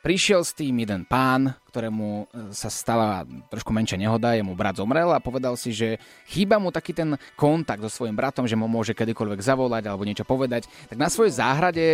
Prišiel 0.00 0.40
s 0.40 0.56
tým 0.56 0.80
jeden 0.80 1.04
pán, 1.04 1.52
ktorému 1.68 2.08
e, 2.08 2.24
sa 2.56 2.72
stala 2.72 3.28
trošku 3.52 3.68
menšia 3.68 4.00
nehoda, 4.00 4.32
jemu 4.32 4.56
brat 4.56 4.80
zomrel 4.80 5.12
a 5.12 5.20
povedal 5.20 5.60
si, 5.60 5.76
že 5.76 6.00
chýba 6.24 6.56
mu 6.56 6.72
taký 6.72 6.96
ten 6.96 7.20
kontakt 7.36 7.84
so 7.84 7.92
svojím 7.92 8.16
bratom, 8.16 8.48
že 8.48 8.56
mu 8.56 8.64
môže 8.64 8.96
kedykoľvek 8.96 9.44
zavolať 9.44 9.84
alebo 9.84 10.08
niečo 10.08 10.24
povedať. 10.24 10.72
Tak 10.88 10.96
na 10.96 11.12
svojej 11.12 11.36
záhrade, 11.36 11.86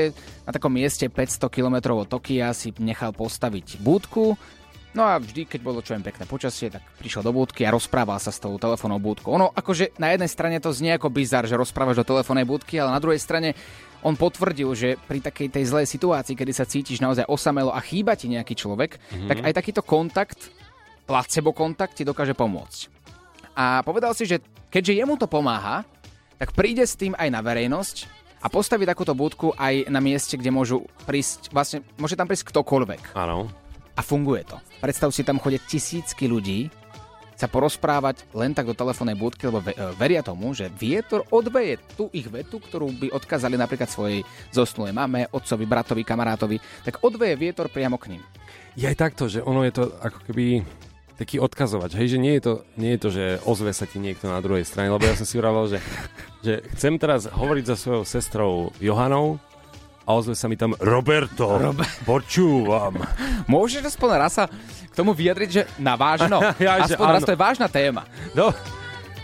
na 0.47 0.55
takom 0.55 0.71
mieste 0.71 1.11
500 1.11 1.51
km 1.51 1.99
od 1.99 2.07
Tokia 2.07 2.55
si 2.55 2.71
nechal 2.79 3.11
postaviť 3.11 3.83
búdku, 3.83 4.39
No 4.97 5.05
a 5.05 5.21
vždy, 5.21 5.45
keď 5.45 5.61
bolo 5.61 5.85
čo 5.85 5.93
pekné 5.93 6.25
počasie, 6.25 6.73
tak 6.73 6.81
prišiel 6.97 7.21
do 7.21 7.29
búdky 7.29 7.69
a 7.69 7.75
rozprával 7.77 8.17
sa 8.17 8.33
s 8.33 8.41
tou 8.41 8.57
telefónnou 8.57 8.97
búdkou. 8.97 9.29
Ono 9.29 9.53
akože 9.53 10.01
na 10.01 10.17
jednej 10.17 10.33
strane 10.33 10.57
to 10.57 10.73
znie 10.73 10.97
ako 10.97 11.13
bizar, 11.13 11.45
že 11.45 11.53
rozprávaš 11.53 12.01
do 12.01 12.09
telefónnej 12.17 12.49
búdky, 12.49 12.81
ale 12.81 12.97
na 12.97 13.03
druhej 13.05 13.21
strane 13.21 13.53
on 14.07 14.15
potvrdil, 14.15 14.71
že 14.79 14.95
pri 15.11 15.19
takej 15.19 15.51
tej 15.51 15.65
zlej 15.67 15.87
situácii, 15.91 16.39
kedy 16.39 16.53
sa 16.55 16.63
cítiš 16.63 17.03
naozaj 17.03 17.27
osamelo 17.27 17.75
a 17.75 17.83
chýba 17.83 18.15
ti 18.15 18.31
nejaký 18.31 18.55
človek, 18.55 19.03
mm-hmm. 19.03 19.27
tak 19.27 19.39
aj 19.43 19.53
takýto 19.59 19.83
kontakt, 19.83 20.55
placebo 21.11 21.51
kontakt 21.51 21.99
ti 21.99 22.07
dokáže 22.07 22.39
pomôcť. 22.39 22.95
A 23.59 23.83
povedal 23.83 24.15
si, 24.15 24.31
že 24.31 24.39
keďže 24.71 25.03
jemu 25.03 25.19
to 25.19 25.27
pomáha, 25.27 25.83
tak 26.39 26.55
príde 26.55 26.87
s 26.87 26.95
tým 26.95 27.19
aj 27.19 27.29
na 27.35 27.43
verejnosť 27.43 28.07
a 28.39 28.47
postaví 28.47 28.87
takúto 28.87 29.17
budku 29.17 29.51
aj 29.59 29.91
na 29.91 29.99
mieste, 29.99 30.39
kde 30.39 30.55
môžu 30.55 30.87
prísť, 31.09 31.51
vlastne 31.51 31.83
môže 31.99 32.15
tam 32.15 32.31
prísť 32.31 32.53
ktokoľvek. 32.55 33.19
Áno. 33.19 33.51
A 33.97 34.01
funguje 34.05 34.45
to. 34.45 34.61
Predstav 34.79 35.11
si, 35.11 35.25
tam 35.25 35.41
chodia 35.41 35.59
tisícky 35.59 36.29
ľudí 36.29 36.69
sa 37.37 37.47
porozprávať 37.47 38.25
len 38.33 38.57
tak 38.57 38.67
do 38.67 38.75
telefónnej 38.75 39.15
budky, 39.15 39.47
lebo 39.47 39.61
e, 39.61 39.77
veria 40.01 40.25
tomu, 40.25 40.57
že 40.57 40.73
vietor 40.73 41.23
odveje 41.29 41.77
tú 41.95 42.09
ich 42.11 42.27
vetu, 42.27 42.59
ktorú 42.59 42.91
by 42.97 43.13
odkázali 43.13 43.61
napríklad 43.61 43.93
svojej 43.93 44.25
zosnulej 44.51 44.97
mame, 44.97 45.29
otcovi, 45.29 45.69
bratovi, 45.69 46.03
kamarátovi, 46.03 46.57
tak 46.83 47.05
odveje 47.05 47.37
vietor 47.37 47.69
priamo 47.69 48.01
k 48.01 48.17
ním. 48.17 48.23
Je 48.73 48.89
aj 48.89 48.97
takto, 48.97 49.29
že 49.29 49.45
ono 49.45 49.63
je 49.69 49.73
to 49.77 49.85
ako 50.01 50.19
keby 50.33 50.65
taký 51.17 51.41
odkazovač, 51.41 51.97
hej, 51.97 52.17
že 52.17 52.19
nie 52.21 52.37
je 52.37 52.43
to, 52.45 52.55
nie 52.77 52.93
je 52.97 53.01
to 53.01 53.09
že 53.09 53.25
ozve 53.49 53.73
sa 53.73 53.89
ti 53.89 53.97
niekto 53.97 54.29
na 54.29 54.41
druhej 54.45 54.69
strane, 54.69 54.93
lebo 54.93 55.09
ja 55.09 55.17
som 55.17 55.25
si 55.25 55.41
vravel, 55.41 55.65
že, 55.65 55.81
že 56.45 56.61
chcem 56.77 57.01
teraz 57.01 57.25
hovoriť 57.25 57.65
so 57.73 57.77
svojou 57.77 58.05
sestrou 58.05 58.53
Johanou 58.85 59.41
a 60.07 60.15
ozve 60.15 60.39
sa 60.39 60.47
mi 60.47 60.55
tam 60.55 60.73
Roberto, 60.79 61.75
počúvam. 62.09 63.03
Môžeš 63.51 63.91
aspoň 63.91 64.09
raz 64.15 64.39
sa 64.39 64.47
k 64.47 64.95
tomu 64.95 65.11
vyjadriť, 65.11 65.51
že 65.51 65.63
na 65.83 65.99
vážno. 65.99 66.39
Ja, 66.63 66.87
že 66.87 66.95
aspoň 66.95 67.07
raz 67.11 67.23
áno. 67.23 67.29
to 67.29 67.35
je 67.35 67.43
vážna 67.43 67.67
téma. 67.69 68.03
No, 68.33 68.55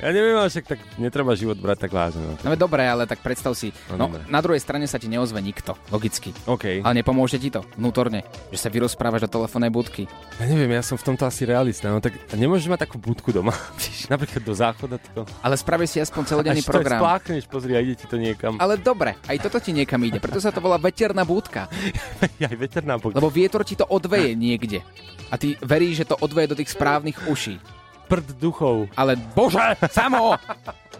ja 0.02 0.10
neviem, 0.10 0.34
ale 0.34 0.50
však 0.50 0.66
tak 0.66 0.80
netreba 0.98 1.30
život 1.38 1.54
brať 1.54 1.86
tak 1.86 1.92
vážne. 1.94 2.26
No. 2.26 2.34
No 2.42 2.58
dobre, 2.58 2.82
ale 2.82 3.06
tak 3.06 3.22
predstav 3.22 3.54
si, 3.54 3.70
No, 3.94 4.10
no, 4.10 4.18
na 4.26 4.42
druhej 4.42 4.58
strane 4.58 4.82
sa 4.90 4.98
ti 4.98 5.06
neozve 5.06 5.38
nikto, 5.38 5.78
logicky. 5.94 6.34
OK. 6.50 6.82
Ale 6.82 6.98
nepomôže 6.98 7.38
ti 7.38 7.54
to 7.54 7.62
vnútorne, 7.78 8.26
že 8.50 8.58
sa 8.58 8.66
vyrozprávaš 8.66 9.30
do 9.30 9.38
telefónnej 9.38 9.70
budky. 9.70 10.10
Ja 10.42 10.50
neviem, 10.50 10.74
ja 10.74 10.82
som 10.82 10.98
v 10.98 11.06
tomto 11.06 11.22
asi 11.22 11.46
realista, 11.46 11.86
no 11.86 12.02
tak 12.02 12.18
nemôžeš 12.34 12.66
mať 12.66 12.90
takú 12.90 12.98
budku 12.98 13.30
doma. 13.30 13.54
Napríklad 14.12 14.42
do 14.42 14.54
záchoda. 14.58 14.98
To... 15.14 15.22
Ale 15.38 15.54
spravíš 15.54 15.90
si 15.94 15.98
aspoň 16.02 16.22
celodenný 16.26 16.60
Až 16.60 16.66
to 16.66 16.72
program. 16.74 16.98
spláchneš, 16.98 17.44
pozri, 17.46 17.78
a 17.78 17.80
ide 17.80 17.94
ti 17.94 18.10
to 18.10 18.18
niekam. 18.18 18.58
Ale 18.58 18.74
dobre, 18.82 19.14
aj 19.30 19.38
toto 19.38 19.62
ti 19.62 19.70
niekam 19.70 20.02
ide, 20.02 20.18
preto 20.18 20.42
sa 20.42 20.50
to 20.50 20.58
volá 20.58 20.82
veterná 20.82 21.22
búdka. 21.22 21.70
aj 22.42 22.56
veterná 22.58 22.98
budka. 22.98 23.22
Lebo 23.22 23.30
vietor 23.30 23.62
ti 23.62 23.78
to 23.78 23.86
odveje 23.86 24.34
niekde. 24.34 24.82
A 25.30 25.38
ty 25.38 25.54
veríš, 25.62 26.04
že 26.04 26.10
to 26.10 26.16
odveje 26.18 26.50
do 26.50 26.58
tých 26.58 26.74
správnych 26.74 27.30
uší. 27.30 27.81
Prd 28.12 28.36
duchov. 28.36 28.92
Ale 28.92 29.16
bože, 29.16 29.72
samo! 29.88 30.36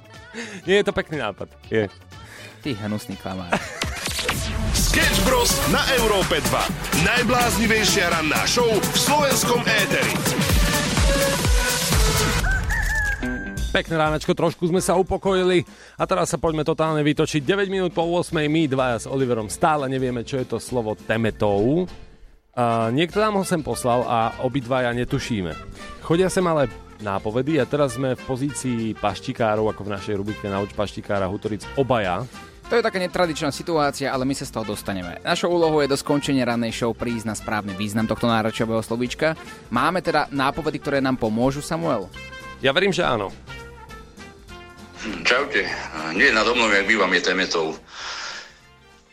Nie 0.66 0.81
je 0.81 0.88
to 0.88 0.96
pekný 0.96 1.20
nápad. 1.20 1.44
Je. 1.68 1.85
Ty 2.64 2.72
hnusný 2.88 3.20
klamár. 3.20 3.53
Sketch 4.72 5.20
Bros. 5.29 5.53
na 5.68 5.85
Európe 6.01 6.40
2. 6.40 7.05
Najbláznivejšia 7.05 8.16
ranná 8.16 8.40
show 8.48 8.64
v 8.64 8.96
slovenskom 8.96 9.61
éteri. 9.61 10.09
Pekné 13.77 13.94
ránačko, 14.01 14.33
trošku 14.33 14.72
sme 14.72 14.81
sa 14.81 14.96
upokojili 14.96 15.68
a 16.01 16.09
teraz 16.09 16.33
sa 16.33 16.40
poďme 16.40 16.64
totálne 16.64 17.05
vytočiť. 17.05 17.44
9 17.44 17.68
minút 17.68 17.92
po 17.92 18.09
8, 18.09 18.40
my 18.48 18.72
dvaja 18.72 19.05
s 19.05 19.07
Oliverom 19.09 19.53
stále 19.53 19.85
nevieme, 19.92 20.25
čo 20.25 20.40
je 20.40 20.48
to 20.48 20.57
slovo 20.57 20.96
temetou. 20.96 21.85
A 22.57 22.88
niekto 22.88 23.20
nám 23.20 23.37
ho 23.37 23.44
sem 23.44 23.61
poslal 23.61 24.01
a 24.09 24.40
obidvaja 24.44 24.96
netušíme. 24.96 25.53
Chodia 26.05 26.33
sem 26.33 26.44
ale 26.44 26.68
nápovedy 27.03 27.59
a 27.59 27.67
teraz 27.67 27.99
sme 27.99 28.15
v 28.15 28.23
pozícii 28.25 28.95
paštikárov, 28.97 29.69
ako 29.69 29.83
v 29.85 29.93
našej 29.99 30.15
rubrike 30.17 30.47
Nauč 30.47 30.73
paštikára 30.73 31.27
Hutoric 31.27 31.67
obaja. 31.75 32.23
To 32.71 32.81
je 32.81 32.87
taká 32.87 32.97
netradičná 32.97 33.53
situácia, 33.53 34.09
ale 34.09 34.25
my 34.25 34.33
sa 34.33 34.49
z 34.49 34.55
toho 34.57 34.65
dostaneme. 34.65 35.21
Našou 35.21 35.53
úlohou 35.53 35.85
je 35.85 35.93
do 35.93 35.99
skončenia 35.99 36.49
rannej 36.49 36.73
show 36.73 36.97
prísť 36.97 37.29
na 37.29 37.37
správny 37.37 37.77
význam 37.77 38.09
tohto 38.09 38.25
náročového 38.25 38.81
slovíčka. 38.81 39.37
Máme 39.69 40.01
teda 40.01 40.31
nápovedy, 40.33 40.81
ktoré 40.81 41.05
nám 41.05 41.21
pomôžu, 41.21 41.61
Samuel? 41.61 42.09
Ja 42.65 42.73
verím, 42.73 42.95
že 42.95 43.05
áno. 43.05 43.29
Čaute. 45.27 45.69
Nie 46.17 46.33
nado 46.33 46.57
mnou, 46.57 46.71
jak 46.71 46.88
bývam, 46.88 47.12
je 47.12 47.21
temetov. 47.21 47.77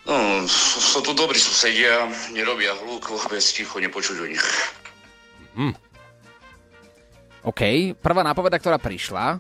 No, 0.08 0.48
sú 0.48 1.04
tu 1.04 1.12
dobrí 1.12 1.42
susedia, 1.42 2.08
nerobia 2.32 2.78
hluk, 2.80 3.12
vôbec 3.12 3.44
ticho 3.44 3.82
nepočuť 3.82 4.18
o 4.24 4.28
nich. 4.30 4.46
OK, 7.40 7.96
prvá 7.96 8.22
nápoveda, 8.24 8.60
ktorá 8.60 8.76
prišla, 8.76 9.40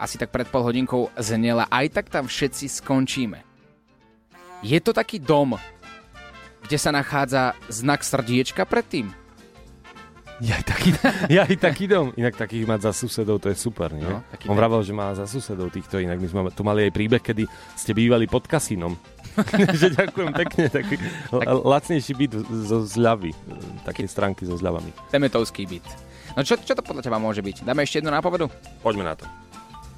asi 0.00 0.16
tak 0.16 0.32
pred 0.32 0.48
pol 0.48 0.64
hodinkou 0.64 1.12
znela, 1.20 1.68
aj 1.68 1.86
tak 1.92 2.06
tam 2.08 2.24
všetci 2.24 2.80
skončíme. 2.80 3.44
Je 4.64 4.80
to 4.80 4.96
taký 4.96 5.20
dom, 5.20 5.60
kde 6.64 6.76
sa 6.80 6.88
nachádza 6.88 7.52
znak 7.68 8.00
srdiečka 8.00 8.64
predtým? 8.64 9.12
Ja 10.42 10.58
aj 10.58 10.64
taký, 10.66 10.90
ja 11.30 11.46
aj 11.46 11.56
taký 11.62 11.84
dom. 11.86 12.10
Inak 12.18 12.34
takých 12.34 12.66
mať 12.66 12.90
za 12.90 12.92
susedov, 12.96 13.38
to 13.38 13.52
je 13.52 13.56
super, 13.60 13.94
nie? 13.94 14.02
No, 14.02 14.18
On 14.50 14.56
vravel, 14.58 14.82
že 14.82 14.90
má 14.90 15.14
za 15.14 15.30
susedov 15.30 15.70
týchto, 15.70 16.02
inak 16.02 16.18
my 16.18 16.26
sme 16.26 16.40
tu 16.50 16.66
mali 16.66 16.90
aj 16.90 16.92
príbeh, 16.96 17.22
kedy 17.22 17.46
ste 17.78 17.94
bývali 17.94 18.26
pod 18.26 18.50
kasínom. 18.50 18.98
že 19.78 19.94
ďakujem 19.94 20.30
pekne, 20.34 20.64
taký 20.70 20.94
tak... 21.30 21.46
lacnejší 21.46 22.12
byt 22.18 22.32
zo 22.66 22.82
zľavy, 22.82 23.30
také 23.86 24.10
stránky 24.10 24.42
so 24.42 24.58
zľavami. 24.58 24.90
Temetovský 25.14 25.70
byt. 25.70 25.86
No 26.34 26.42
čo, 26.42 26.58
čo 26.58 26.74
to 26.74 26.82
podľa 26.82 27.06
teba 27.06 27.22
môže 27.22 27.40
byť? 27.40 27.62
Dáme 27.62 27.82
ešte 27.82 28.02
jednu 28.02 28.10
nápovedu? 28.10 28.50
Poďme 28.82 29.06
na 29.06 29.14
to. 29.14 29.24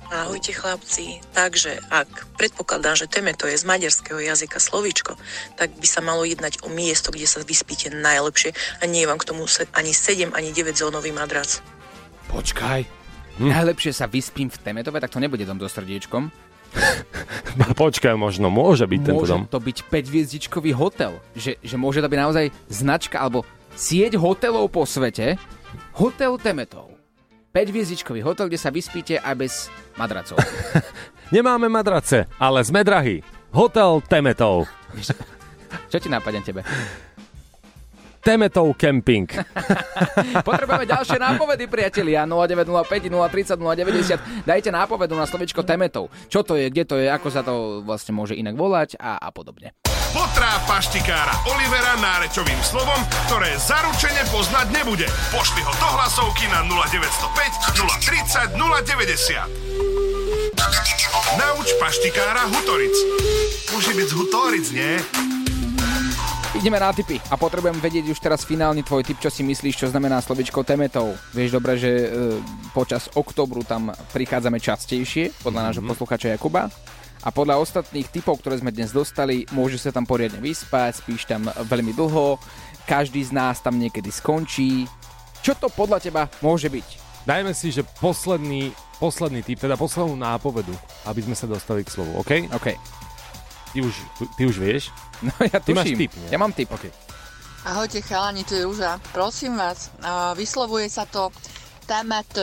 Ahojte 0.06 0.54
chlapci. 0.54 1.18
Takže 1.34 1.82
ak 1.90 2.06
predpokladám, 2.38 2.94
že 2.94 3.10
temeto 3.10 3.50
je 3.50 3.58
z 3.58 3.66
maďarského 3.66 4.22
jazyka 4.22 4.62
slovíčko, 4.62 5.18
tak 5.58 5.74
by 5.74 5.86
sa 5.88 5.98
malo 5.98 6.22
jednať 6.22 6.62
o 6.62 6.70
miesto, 6.70 7.10
kde 7.10 7.26
sa 7.26 7.42
vyspíte 7.42 7.90
najlepšie 7.90 8.54
a 8.78 8.86
nie 8.86 9.02
je 9.02 9.10
vám 9.10 9.18
k 9.18 9.26
tomu 9.26 9.50
se- 9.50 9.66
ani 9.74 9.90
7, 9.90 10.30
ani 10.30 10.54
9 10.54 10.78
zónový 10.78 11.10
madrac. 11.10 11.58
Počkaj. 12.30 12.86
Hm. 13.42 13.50
Najlepšie 13.50 13.92
sa 13.92 14.06
vyspím 14.06 14.46
v 14.46 14.62
Temetove, 14.62 15.02
tak 15.02 15.10
to 15.10 15.18
nebude 15.18 15.42
dom 15.42 15.58
so 15.58 15.66
srdiečkom. 15.66 16.30
Počkaj, 17.82 18.14
možno 18.14 18.46
môže 18.46 18.86
byť 18.86 19.00
tento 19.02 19.18
môže 19.26 19.32
dom. 19.34 19.42
to 19.50 19.58
byť 19.58 19.90
5-hviezdičkový 19.90 20.70
hotel. 20.76 21.18
Že, 21.34 21.58
že 21.60 21.76
môže 21.76 21.98
to 21.98 22.06
byť 22.06 22.20
naozaj 22.20 22.46
značka 22.70 23.18
alebo 23.18 23.42
sieť 23.74 24.14
hotelov 24.16 24.70
po 24.70 24.86
svete. 24.86 25.34
Hotel 25.96 26.36
Temetov. 26.38 26.96
5-hviezdičkový 27.56 28.20
hotel, 28.20 28.52
kde 28.52 28.60
sa 28.60 28.68
vyspíte 28.68 29.16
aj 29.16 29.34
bez 29.36 29.52
madracov. 29.96 30.36
Nemáme 31.34 31.72
madrace, 31.72 32.28
ale 32.36 32.60
sme 32.60 32.84
drahí. 32.84 33.24
Hotel 33.56 34.04
Temetov. 34.04 34.68
Čo 35.88 35.96
ti 35.96 36.12
nápadne 36.12 36.44
tebe? 36.44 36.60
Temetov 38.20 38.74
Camping. 38.74 39.30
Potrebujeme 40.50 40.84
ďalšie 40.84 41.14
nápovedy, 41.14 41.70
priatelia. 41.70 42.26
0905 42.26 43.06
030 43.08 43.54
090. 43.56 44.42
Dajte 44.42 44.74
nápovedu 44.74 45.14
na 45.14 45.24
slovičko 45.30 45.62
Temetov. 45.62 46.10
Čo 46.26 46.42
to 46.42 46.58
je, 46.58 46.66
kde 46.68 46.84
to 46.84 46.98
je, 46.98 47.06
ako 47.06 47.28
sa 47.30 47.46
to 47.46 47.86
vlastne 47.86 48.12
môže 48.18 48.34
inak 48.34 48.58
volať 48.58 48.98
a, 48.98 49.22
a 49.22 49.30
podobne. 49.30 49.72
Potrá 50.12 50.60
paštikára 50.68 51.34
Olivera 51.50 51.96
nárečovým 51.98 52.60
slovom, 52.62 53.00
ktoré 53.26 53.56
zaručene 53.58 54.22
poznať 54.30 54.70
nebude. 54.70 55.08
Pošli 55.32 55.62
ho 55.64 55.72
do 55.74 55.88
hlasovky 55.96 56.46
na 56.52 56.62
0905 56.66 57.74
030 58.54 58.54
090. 58.54 59.66
Nauč 61.40 61.68
paštikára 61.80 62.46
Hutoric. 62.52 62.96
Môže 63.74 63.92
byť 63.96 64.06
z 64.06 64.14
Hutoric, 64.14 64.66
nie? 64.76 65.00
Ideme 66.56 66.80
na 66.80 66.88
tipy 66.88 67.20
a 67.28 67.36
potrebujem 67.36 67.76
vedieť 67.76 68.08
už 68.08 68.16
teraz 68.16 68.48
finálny 68.48 68.80
tvoj 68.80 69.04
tip, 69.04 69.20
čo 69.20 69.28
si 69.28 69.44
myslíš, 69.44 69.76
čo 69.76 69.92
znamená 69.92 70.24
slovičko 70.24 70.64
temetov. 70.64 71.12
Vieš 71.36 71.60
dobre, 71.60 71.76
že 71.76 71.90
e, 71.92 72.08
počas 72.72 73.12
oktobru 73.12 73.60
tam 73.60 73.92
prichádzame 74.16 74.56
častejšie, 74.56 75.36
podľa 75.44 75.68
nášho 75.68 75.84
posluchača 75.84 76.32
Jakuba. 76.32 76.72
A 77.26 77.34
podľa 77.34 77.58
ostatných 77.58 78.06
typov, 78.06 78.38
ktoré 78.38 78.62
sme 78.62 78.70
dnes 78.70 78.94
dostali, 78.94 79.42
môže 79.50 79.82
sa 79.82 79.90
tam 79.90 80.06
poriadne 80.06 80.38
vyspať, 80.38 81.02
spíš 81.02 81.26
tam 81.26 81.50
veľmi 81.50 81.90
dlho, 81.90 82.38
každý 82.86 83.18
z 83.26 83.34
nás 83.34 83.58
tam 83.58 83.82
niekedy 83.82 84.14
skončí. 84.14 84.86
Čo 85.42 85.58
to 85.58 85.66
podľa 85.66 85.98
teba 85.98 86.30
môže 86.38 86.70
byť? 86.70 87.02
Dajme 87.26 87.50
si, 87.50 87.74
že 87.74 87.82
posledný, 87.98 88.70
posledný 89.02 89.42
typ, 89.42 89.58
teda 89.58 89.74
poslednú 89.74 90.14
nápovedu, 90.14 90.70
aby 91.10 91.26
sme 91.26 91.34
sa 91.34 91.50
dostali 91.50 91.82
k 91.82 91.90
slovu, 91.90 92.14
OK? 92.22 92.46
OK. 92.54 92.78
Ty 93.74 93.78
už, 93.82 93.94
ty 94.38 94.42
už 94.46 94.56
vieš? 94.62 94.94
No 95.26 95.34
ja 95.42 95.58
Ty 95.58 95.74
máš 95.74 95.90
tuším. 95.90 95.98
tip, 96.06 96.12
nie? 96.22 96.28
Ja 96.30 96.38
mám 96.38 96.54
tip. 96.54 96.70
OK. 96.70 96.86
Ahojte 97.66 97.98
chalani, 98.06 98.46
tu 98.46 98.54
je 98.54 98.62
Rúža. 98.62 99.02
Prosím 99.10 99.58
vás, 99.58 99.90
a 99.98 100.30
vyslovuje 100.38 100.86
sa 100.86 101.02
to 101.10 101.34
TMT 101.90 102.38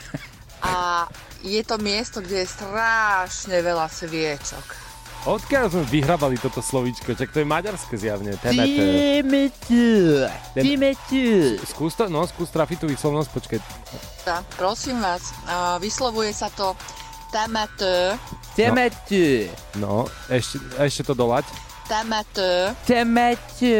a 0.70 1.10
je 1.44 1.60
to 1.60 1.76
miesto, 1.76 2.24
kde 2.24 2.40
je 2.40 2.48
strašne 2.48 3.60
veľa 3.60 3.84
sviečok. 3.92 4.64
Odkiaľ 5.24 5.72
sme 5.72 5.84
vyhrabali 5.88 6.36
toto 6.40 6.60
slovíčko? 6.60 7.12
Čak 7.16 7.32
to 7.32 7.40
je 7.40 7.48
maďarské 7.48 7.96
zjavne. 8.00 8.36
Temet. 8.40 9.56
Skús 11.64 11.92
to, 11.96 12.08
no, 12.08 12.24
skús 12.28 12.48
trafiť 12.48 12.84
tú 12.84 12.86
výslovnosť, 12.88 13.28
počkaj. 13.32 13.58
Prosím 14.56 15.00
vás, 15.00 15.32
vyslovuje 15.80 16.32
sa 16.32 16.48
to 16.52 16.76
TMT, 17.32 17.80
Temetu. 18.54 19.50
No, 19.82 20.06
ešte, 20.30 20.60
ešte 20.78 21.02
to 21.02 21.14
dolať. 21.18 21.42
TMT, 21.84 22.38
Temetu. 22.82 23.76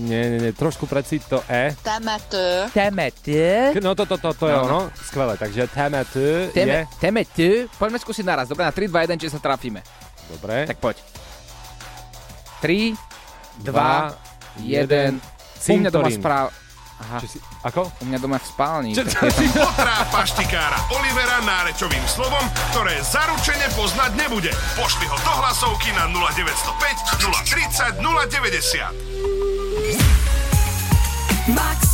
Nie, 0.00 0.22
nie, 0.26 0.38
nie, 0.40 0.52
trošku 0.52 0.88
precíť 0.88 1.28
to 1.28 1.38
E. 1.44 1.76
TMT, 1.76 2.34
Temetu. 2.72 3.78
No 3.78 3.92
to, 3.92 4.04
to, 4.04 4.16
to, 4.16 4.32
to 4.32 4.44
je 4.48 4.54
No. 4.54 4.64
ono. 4.64 4.80
Skvelé, 4.96 5.36
takže 5.36 5.68
temet 5.68 6.08
je... 6.10 6.48
Teme, 6.50 6.78
temetu. 6.96 7.68
Poďme 7.76 7.98
skúsiť 7.98 8.24
naraz. 8.24 8.48
Dobre, 8.48 8.64
na 8.64 8.72
3, 8.72 8.88
2, 8.88 9.12
1, 9.12 9.20
či 9.20 9.28
sa 9.28 9.36
trafíme. 9.36 9.84
Dobre. 10.28 10.64
Tak 10.64 10.80
poď. 10.80 10.96
3, 12.60 12.96
2, 13.62 14.64
1. 14.64 15.20
U 15.68 15.76
mňa 15.76 15.90
doma 15.92 16.08
správ... 16.08 16.48
Aha, 16.98 17.22
Čo 17.22 17.28
si, 17.28 17.38
ako? 17.62 17.94
u 17.94 18.10
mňa 18.10 18.18
doma 18.18 18.36
v 18.36 18.46
spálni. 18.48 18.90
Čo- 18.90 19.06
tam- 19.06 19.30
Otrá 19.64 20.02
paštikára 20.10 20.78
Olivera 20.90 21.38
nárečovým 21.40 22.02
slovom, 22.04 22.42
ktoré 22.70 22.98
zaručene 23.00 23.70
poznať 23.72 24.18
nebude. 24.18 24.50
Pošli 24.74 25.06
ho 25.06 25.16
do 25.16 25.32
hlasovky 25.36 25.94
na 25.94 26.10
0905 26.10 27.22
030 27.22 28.02
090. 28.02 28.90
Maximum 31.48 31.87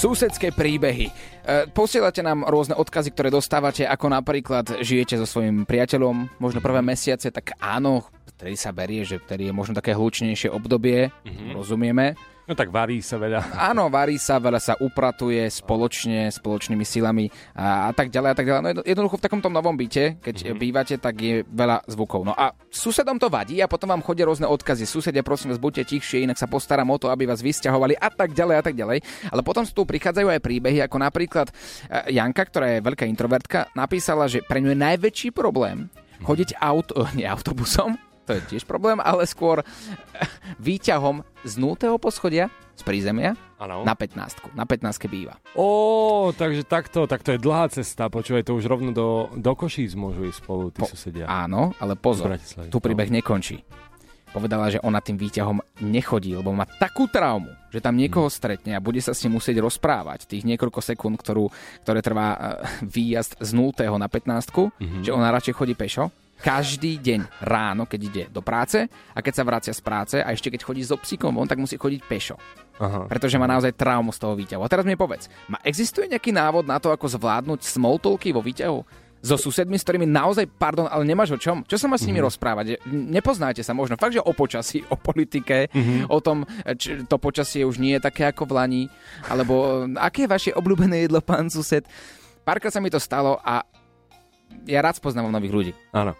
Susedské 0.00 0.48
príbehy. 0.48 1.12
E, 1.12 1.68
Posielate 1.76 2.24
nám 2.24 2.48
rôzne 2.48 2.72
odkazy, 2.72 3.12
ktoré 3.12 3.28
dostávate, 3.28 3.84
ako 3.84 4.08
napríklad 4.08 4.80
žijete 4.80 5.20
so 5.20 5.28
svojím 5.28 5.68
priateľom, 5.68 6.40
možno 6.40 6.64
prvé 6.64 6.80
mesiace, 6.80 7.28
tak 7.28 7.52
áno, 7.60 8.08
vtedy 8.32 8.56
sa 8.56 8.72
berie, 8.72 9.04
že 9.04 9.20
vtedy 9.20 9.52
je 9.52 9.52
možno 9.52 9.76
také 9.76 9.92
hlučnejšie 9.92 10.48
obdobie, 10.48 11.12
rozumieme. 11.52 12.16
No 12.50 12.58
tak 12.58 12.74
varí 12.74 12.98
sa 12.98 13.14
veľa. 13.14 13.54
Áno, 13.54 13.86
varí 13.86 14.18
sa, 14.18 14.42
veľa 14.42 14.58
sa 14.58 14.74
upratuje 14.74 15.46
spoločne, 15.46 16.34
spoločnými 16.34 16.82
silami 16.82 17.30
a, 17.54 17.86
a 17.86 17.90
tak 17.94 18.10
ďalej 18.10 18.26
a 18.26 18.34
tak 18.34 18.46
ďalej. 18.50 18.58
No 18.58 18.70
jedno- 18.74 18.86
jednoducho 18.90 19.22
v 19.22 19.24
takomto 19.30 19.46
novom 19.46 19.78
byte, 19.78 20.18
keď 20.18 20.34
mm-hmm. 20.42 20.58
bývate, 20.58 20.94
tak 20.98 21.14
je 21.14 21.46
veľa 21.46 21.86
zvukov. 21.86 22.26
No 22.26 22.34
a 22.34 22.50
susedom 22.66 23.22
to 23.22 23.30
vadí 23.30 23.62
a 23.62 23.70
potom 23.70 23.94
vám 23.94 24.02
chodia 24.02 24.26
rôzne 24.26 24.50
odkazy. 24.50 24.82
Susedia, 24.82 25.22
prosím 25.22 25.54
vás, 25.54 25.62
buďte 25.62 25.94
tichšie, 25.94 26.26
inak 26.26 26.42
sa 26.42 26.50
postaram 26.50 26.90
o 26.90 26.98
to, 26.98 27.06
aby 27.06 27.22
vás 27.22 27.38
vysťahovali 27.38 27.94
a 28.02 28.10
tak 28.10 28.34
ďalej 28.34 28.56
a 28.58 28.62
tak 28.66 28.74
ďalej. 28.74 28.98
Ale 29.30 29.46
potom 29.46 29.62
tu 29.62 29.86
prichádzajú 29.86 30.26
aj 30.34 30.42
príbehy, 30.42 30.82
ako 30.82 30.98
napríklad 30.98 31.54
eh, 31.54 32.18
Janka, 32.18 32.50
ktorá 32.50 32.66
je 32.74 32.82
veľká 32.82 33.06
introvertka, 33.06 33.70
napísala, 33.78 34.26
že 34.26 34.42
pre 34.42 34.58
ňu 34.58 34.74
je 34.74 34.82
najväčší 34.90 35.30
problém 35.30 35.86
chodiť 36.26 36.58
auto, 36.58 37.06
nie 37.14 37.30
autobusom, 37.30 38.09
to 38.30 38.38
je 38.38 38.42
tiež 38.46 38.62
problém, 38.62 39.02
ale 39.02 39.26
skôr 39.26 39.66
výťahom 40.62 41.26
z 41.42 41.54
0. 41.58 41.98
poschodia 41.98 42.46
z 42.78 42.82
prízemia 42.86 43.34
Áno. 43.58 43.82
na 43.82 43.92
15. 43.92 44.54
Na 44.54 44.64
15 44.64 45.10
býva. 45.10 45.36
Ó, 45.58 46.30
takže 46.32 46.62
takto, 46.64 47.04
tak 47.10 47.26
to 47.26 47.34
je 47.34 47.42
dlhá 47.42 47.68
cesta. 47.68 48.06
Počúvaj, 48.08 48.46
to 48.46 48.56
už 48.56 48.64
rovno 48.70 48.94
do, 48.94 49.28
do 49.36 49.52
Košíc 49.52 49.92
môžu 49.98 50.30
ísť 50.30 50.40
spolu, 50.40 50.70
tí 50.72 50.80
Po- 50.80 50.88
susedia. 50.88 51.26
Áno, 51.26 51.74
ale 51.82 51.98
pozor, 51.98 52.38
tu 52.70 52.78
príbeh 52.78 53.10
nekončí. 53.10 53.66
Povedala, 54.30 54.70
že 54.70 54.78
ona 54.86 55.02
tým 55.02 55.18
výťahom 55.18 55.58
nechodí, 55.82 56.38
lebo 56.38 56.54
má 56.54 56.62
takú 56.62 57.10
traumu, 57.10 57.50
že 57.74 57.82
tam 57.82 57.98
niekoho 57.98 58.30
stretne 58.30 58.78
a 58.78 58.80
bude 58.80 59.02
sa 59.02 59.10
s 59.10 59.26
ním 59.26 59.42
musieť 59.42 59.58
rozprávať 59.58 60.30
tých 60.30 60.46
niekoľko 60.46 60.78
sekúnd, 60.78 61.18
ktorú, 61.18 61.50
ktoré 61.82 61.98
trvá 61.98 62.28
eh, 62.30 62.38
výjazd 62.86 63.42
z 63.42 63.50
0. 63.52 63.74
na 63.98 64.06
15, 64.06 65.02
že 65.02 65.10
ona 65.10 65.34
radšej 65.34 65.52
chodí 65.58 65.74
pešo. 65.74 66.14
Každý 66.40 66.96
deň 67.04 67.44
ráno, 67.44 67.84
keď 67.84 68.00
ide 68.00 68.24
do 68.32 68.40
práce 68.40 68.88
a 68.88 69.18
keď 69.20 69.32
sa 69.36 69.44
vracia 69.44 69.74
z 69.76 69.82
práce 69.84 70.16
a 70.16 70.32
ešte 70.32 70.48
keď 70.48 70.64
chodí 70.64 70.80
so 70.80 70.96
psíkom 70.96 71.36
on 71.36 71.44
tak 71.44 71.60
musí 71.60 71.76
chodiť 71.76 72.00
pešo. 72.08 72.36
Aha. 72.80 73.04
Pretože 73.04 73.36
má 73.36 73.44
naozaj 73.44 73.76
traumu 73.76 74.08
z 74.08 74.18
toho 74.24 74.32
výťahu. 74.32 74.64
A 74.64 74.72
teraz 74.72 74.88
mi 74.88 74.96
povedz, 74.96 75.28
ma 75.52 75.60
existuje 75.60 76.08
nejaký 76.08 76.32
návod 76.32 76.64
na 76.64 76.80
to, 76.80 76.88
ako 76.88 77.12
zvládnuť 77.12 77.60
small 77.60 78.00
talky 78.00 78.32
vo 78.32 78.40
výťahu? 78.40 78.80
So 79.20 79.36
susedmi, 79.36 79.76
s 79.76 79.84
ktorými 79.84 80.08
naozaj, 80.08 80.48
pardon, 80.56 80.88
ale 80.88 81.04
nemáš 81.04 81.36
o 81.36 81.38
čom? 81.38 81.60
Čo 81.68 81.76
sa 81.76 81.92
má 81.92 82.00
s 82.00 82.08
nimi 82.08 82.24
rozprávať? 82.24 82.64
Že 82.72 82.76
Nepoznáte 82.88 83.60
sa 83.60 83.76
možno. 83.76 84.00
Fakt, 84.00 84.16
že 84.16 84.24
o 84.24 84.32
počasí, 84.32 84.80
o 84.88 84.96
politike, 84.96 85.68
o 86.08 86.24
tom, 86.24 86.48
či 86.80 87.04
to 87.04 87.20
počasie 87.20 87.68
už 87.68 87.76
nie 87.76 88.00
je 88.00 88.08
také 88.08 88.24
ako 88.24 88.48
v 88.48 88.52
Lani, 88.56 88.82
alebo 89.28 89.84
e, 89.84 90.00
aké 90.00 90.24
je 90.24 90.32
vaše 90.32 90.50
obľúbené 90.56 91.04
jedlo, 91.04 91.20
pán 91.20 91.52
sused? 91.52 91.84
Párkrát 92.48 92.72
sa 92.72 92.80
mi 92.80 92.88
to 92.88 92.96
stalo 92.96 93.36
a 93.44 93.60
ja 94.64 94.80
rád 94.80 94.96
spoznávam 94.96 95.28
nových 95.28 95.52
ľudí. 95.52 95.72
Áno. 95.92 96.16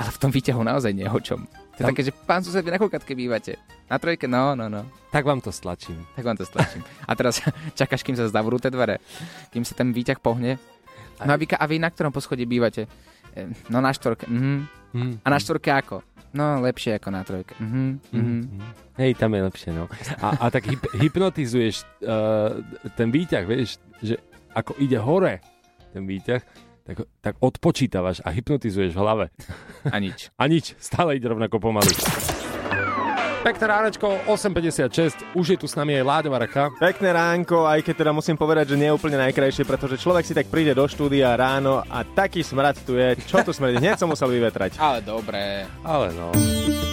Ale 0.00 0.08
v 0.08 0.18
tom 0.18 0.32
výťahu 0.32 0.64
naozaj 0.64 0.92
nie 0.92 1.04
o 1.04 1.20
čom. 1.20 1.44
To 1.44 1.76
je 1.76 1.84
Tam- 1.84 1.92
také, 1.92 2.02
že 2.02 2.12
pán 2.16 2.40
sused, 2.40 2.64
vy 2.64 2.72
na 2.72 2.80
koľkátke 2.80 3.12
bývate? 3.12 3.60
Na 3.84 4.00
trojke? 4.00 4.24
No, 4.24 4.56
no, 4.56 4.66
no. 4.66 4.88
Tak 5.12 5.22
vám 5.22 5.38
to 5.38 5.52
stlačím. 5.52 6.00
Tak 6.16 6.24
vám 6.24 6.36
to 6.36 6.48
stlačím. 6.48 6.80
A 7.04 7.12
teraz 7.12 7.44
čakáš, 7.78 8.00
kým 8.00 8.16
sa 8.16 8.24
zavrú 8.24 8.56
tie 8.56 8.72
dvere. 8.72 8.96
Kým 9.52 9.60
sa 9.60 9.76
ten 9.76 9.92
výťah 9.92 10.16
pohne. 10.16 10.56
No 11.20 11.30
a 11.30 11.36
vy, 11.36 11.44
a 11.46 11.64
vy 11.68 11.76
na 11.76 11.92
ktorom 11.92 12.08
poschodí 12.08 12.48
bývate? 12.48 12.88
E, 13.30 13.52
No 13.68 13.78
na 13.78 13.92
štvorke. 13.92 14.24
Mhm. 14.24 14.52
Hm. 14.90 15.12
A 15.20 15.28
na 15.28 15.36
štvorke 15.36 15.68
ako? 15.68 16.00
No 16.32 16.62
lepšie 16.62 16.96
ako 16.96 17.08
na 17.10 17.20
trojke. 17.20 17.52
Mhm. 17.60 17.82
Mhm. 18.10 18.40
Hej, 18.96 19.20
tam 19.20 19.34
je 19.34 19.42
lepšie, 19.42 19.70
no. 19.70 19.84
A, 20.18 20.28
a 20.38 20.46
tak 20.48 20.64
hyp, 20.64 20.80
hypnotizuješ 21.02 21.84
uh, 22.00 22.56
ten 22.94 23.12
výťah, 23.12 23.44
vieš, 23.44 23.76
že 23.98 24.16
ako 24.50 24.78
ide 24.78 24.96
hore 24.96 25.44
ten 25.90 26.06
výťah, 26.06 26.40
tak, 26.84 27.06
tak 27.20 27.34
odpočítavaš 27.40 28.24
a 28.24 28.30
hypnotizuješ 28.30 28.92
v 28.94 29.00
hlave. 29.00 29.24
A 29.88 29.96
nič. 29.98 30.28
A 30.40 30.48
nič, 30.48 30.72
stále 30.80 31.16
ide 31.20 31.28
rovnako 31.28 31.60
pomaly. 31.60 31.92
Pekné 33.40 33.72
ránečko, 33.72 34.28
8.56, 34.28 35.32
už 35.32 35.46
je 35.48 35.56
tu 35.56 35.64
s 35.64 35.72
nami 35.72 35.96
aj 35.96 36.04
Láďo 36.04 36.28
Varacha. 36.28 36.68
Pekné 36.76 37.16
ránko, 37.16 37.64
aj 37.64 37.80
keď 37.80 38.04
teda 38.04 38.12
musím 38.12 38.36
povedať, 38.36 38.76
že 38.76 38.76
nie 38.76 38.92
je 38.92 38.96
úplne 39.00 39.16
najkrajšie, 39.16 39.64
pretože 39.64 39.96
človek 39.96 40.28
si 40.28 40.36
tak 40.36 40.52
príde 40.52 40.76
do 40.76 40.84
štúdia 40.84 41.32
ráno 41.40 41.80
a 41.80 42.04
taký 42.04 42.44
smrad 42.44 42.76
tu 42.84 43.00
je. 43.00 43.16
Čo 43.24 43.40
tu 43.40 43.56
smrdí? 43.56 43.80
Hneď 43.80 43.96
som 43.96 44.12
musel 44.12 44.28
vyvetrať. 44.28 44.76
Ale 44.76 45.00
dobré. 45.00 45.64
Ale 45.80 46.12
no. 46.12 46.36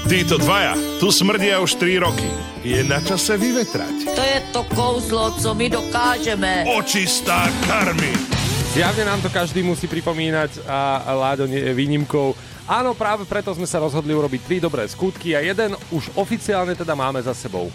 Títo 0.08 0.40
dvaja 0.40 0.72
tu 1.04 1.12
smrdia 1.12 1.60
už 1.60 1.84
3 1.84 2.00
roky. 2.00 2.32
Je 2.64 2.80
na 2.88 3.04
čase 3.04 3.36
vyvetrať. 3.36 4.16
To 4.16 4.24
je 4.24 4.40
to 4.56 4.62
kouzlo, 4.72 5.36
co 5.36 5.52
my 5.52 5.68
dokážeme. 5.68 6.64
Očistá 6.80 7.52
karmy. 7.68 8.27
Zjavne 8.70 9.04
nám 9.04 9.20
to 9.20 9.30
každý 9.30 9.62
musí 9.62 9.86
pripomínať 9.86 10.62
a, 10.64 11.02
Láďo 11.16 11.46
nie 11.46 11.58
je 11.60 11.74
výnimkou. 11.74 12.38
Áno, 12.64 12.94
práve 12.94 13.24
preto 13.24 13.50
sme 13.50 13.66
sa 13.66 13.80
rozhodli 13.80 14.12
urobiť 14.12 14.42
tri 14.44 14.58
dobré 14.60 14.86
skutky 14.86 15.34
a 15.34 15.42
jeden 15.42 15.74
už 15.90 16.14
oficiálne 16.14 16.74
teda 16.74 16.94
máme 16.94 17.18
za 17.18 17.34
sebou. 17.34 17.74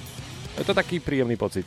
Je 0.55 0.62
to 0.62 0.70
taký 0.70 1.00
príjemný 1.00 1.35
pocit. 1.35 1.66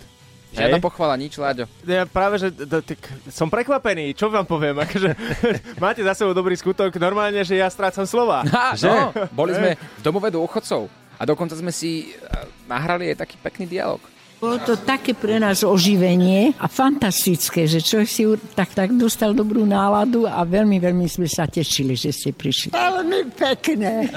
Žiadna 0.56 0.80
Hej. 0.80 0.86
pochvala, 0.88 1.20
nič, 1.20 1.36
Láďo. 1.36 1.68
Ja 1.84 2.08
práve, 2.08 2.40
že 2.40 2.48
d- 2.48 2.80
tak 2.80 2.96
som 3.28 3.52
prekvapený, 3.52 4.16
čo 4.16 4.32
vám 4.32 4.48
poviem, 4.48 4.78
akože 4.78 5.12
máte 5.84 6.00
za 6.00 6.16
sebou 6.16 6.32
dobrý 6.32 6.56
skutok, 6.56 6.96
normálne, 6.96 7.44
že 7.44 7.60
ja 7.60 7.68
strácam 7.68 8.08
slova. 8.08 8.48
Ha, 8.48 8.72
Že? 8.72 8.88
no, 8.88 8.96
boli 9.36 9.52
sme 9.52 9.76
v 10.00 10.06
domove 10.06 10.32
dôchodcov. 10.32 10.88
A 11.16 11.24
dokonca 11.24 11.56
sme 11.56 11.76
si 11.76 12.08
e, 12.08 12.24
nahrali 12.66 13.12
aj 13.12 13.20
taký 13.20 13.36
pekný 13.38 13.68
dialog. 13.70 14.00
Bolo 14.36 14.60
to 14.60 14.76
také 14.76 15.16
pre 15.16 15.40
nás 15.40 15.64
oživenie 15.64 16.52
a 16.60 16.68
fantastické, 16.68 17.66
že 17.66 17.80
človek 17.80 18.10
si 18.10 18.24
tak, 18.52 18.76
tak 18.76 18.92
dostal 18.94 19.32
dobrú 19.32 19.64
náladu 19.64 20.28
a 20.28 20.44
veľmi, 20.44 20.78
veľmi 20.78 21.08
sme 21.08 21.26
sa 21.26 21.48
tešili, 21.48 21.96
že 21.96 22.12
ste 22.12 22.36
prišli. 22.36 22.76
Veľmi 22.76 23.32
pekné. 23.32 23.94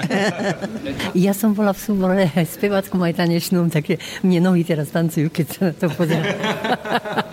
Ja 1.17 1.33
som 1.33 1.53
bola 1.53 1.73
v 1.73 1.79
súbore 1.81 2.25
aj 2.29 2.59
spevackom, 2.59 3.01
aj 3.01 3.17
tanečnom, 3.17 3.67
takže 3.69 3.97
mne 4.25 4.51
nohy 4.51 4.61
teraz 4.65 4.93
tancujú, 4.93 5.29
keď 5.29 5.45
sa 5.49 5.61
na 5.69 5.73
to 5.73 5.87
pozerám. 5.93 6.37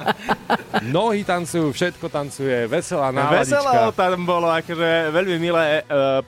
Nohy 0.87 1.27
tancujú, 1.27 1.75
všetko 1.75 2.07
tancuje, 2.09 2.66
veselá 2.66 3.11
náladička. 3.11 3.59
Veselo 3.59 3.90
tam 3.92 4.22
bolo, 4.22 4.49
akože 4.51 5.11
veľmi 5.11 5.37
milé 5.38 5.83
uh, 5.87 6.22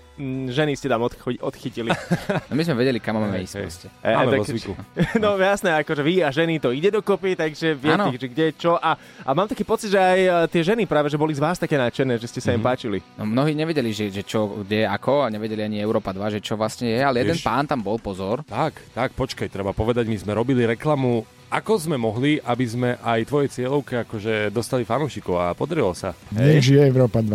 ženy 0.51 0.75
ste 0.75 0.91
tam 0.91 1.07
odcho- 1.07 1.39
odchytili. 1.41 1.91
No 2.51 2.57
my 2.57 2.63
sme 2.65 2.77
vedeli, 2.81 2.99
kam 2.99 3.21
máme 3.21 3.45
ísť 3.45 3.55
proste. 3.61 3.87
E, 4.03 4.11
tak- 4.13 4.49
zvyku. 4.49 4.73
No 5.23 5.39
jasné, 5.39 5.71
akože 5.79 6.03
vy 6.03 6.25
a 6.25 6.29
ženy 6.33 6.59
to 6.59 6.73
ide 6.75 6.91
dokopy, 6.91 7.37
takže 7.39 7.77
viete, 7.77 8.17
že 8.19 8.29
kde 8.29 8.47
čo. 8.57 8.77
A, 8.77 8.97
a 8.99 9.31
mám 9.37 9.47
taký 9.47 9.63
pocit, 9.63 9.93
že 9.93 10.01
aj 10.01 10.21
e, 10.21 10.31
tie 10.51 10.63
ženy 10.65 10.85
práve, 10.89 11.13
že 11.13 11.21
boli 11.21 11.37
z 11.37 11.43
vás 11.43 11.61
také 11.61 11.79
nadšené, 11.79 12.19
že 12.19 12.27
ste 12.27 12.41
sa 12.43 12.51
im 12.53 12.63
páčili. 12.63 12.99
No, 13.21 13.29
mnohí 13.29 13.55
nevedeli, 13.55 13.93
že, 13.95 14.11
že 14.11 14.25
čo, 14.25 14.65
kde, 14.65 14.89
ako 14.89 15.29
a 15.29 15.33
nevedeli 15.33 15.63
ani 15.63 15.79
Európa 15.79 16.11
2, 16.11 16.39
že 16.39 16.41
čo 16.43 16.59
vlastne 16.59 16.91
je, 16.91 17.01
ale 17.01 17.23
jeden 17.23 17.37
Vieš- 17.39 17.47
pán 17.47 17.69
tam 17.69 17.81
bol, 17.85 18.01
pozor. 18.01 18.43
Tak, 18.49 18.75
tak, 18.97 19.13
počkaj, 19.15 19.53
treba 19.53 19.71
povedať, 19.77 20.09
my 20.09 20.17
sme 20.19 20.33
robili 20.35 20.65
reklamu, 20.65 21.23
ako 21.49 21.73
sme 21.81 21.97
mohli, 21.97 22.37
aby 22.45 22.65
sme 22.69 22.91
aj 23.01 23.21
tvoje 23.25 23.49
cieľovke 23.49 24.05
akože 24.05 24.53
dostali 24.53 24.85
fanúšikov 24.85 25.41
a 25.41 25.57
podarilo 25.57 25.97
sa. 25.97 26.13
Nech 26.33 26.65
žije 26.65 26.85
Európa 26.85 27.25
2. 27.25 27.33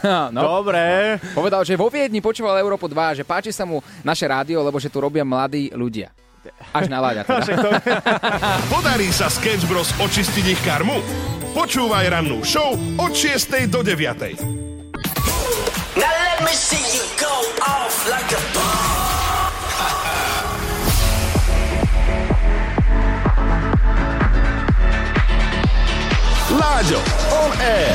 no. 0.36 0.40
Dobre. 0.60 1.16
Povedal, 1.32 1.64
že 1.64 1.76
vo 1.76 1.88
Viedni 1.88 2.20
počúval 2.20 2.60
Európu 2.60 2.88
2, 2.88 3.20
že 3.20 3.24
páči 3.24 3.52
sa 3.52 3.64
mu 3.64 3.80
naše 4.04 4.28
rádio, 4.28 4.60
lebo 4.60 4.76
že 4.76 4.92
tu 4.92 5.00
robia 5.00 5.24
mladí 5.24 5.72
ľudia. 5.72 6.12
Až 6.72 6.88
na 6.88 7.04
Láďa 7.04 7.28
teda. 7.28 7.80
Podarí 8.72 9.12
sa 9.12 9.28
Sketch 9.28 9.68
Bros 9.68 9.92
očistiť 10.00 10.44
ich 10.56 10.60
karmu? 10.64 11.00
Počúvaj 11.52 12.06
rannú 12.12 12.40
show 12.46 12.76
od 12.96 13.12
6. 13.12 13.68
do 13.68 13.84
9. 13.84 14.69
Láďo, 26.80 26.96
on 27.28 27.52
air. 27.60 27.92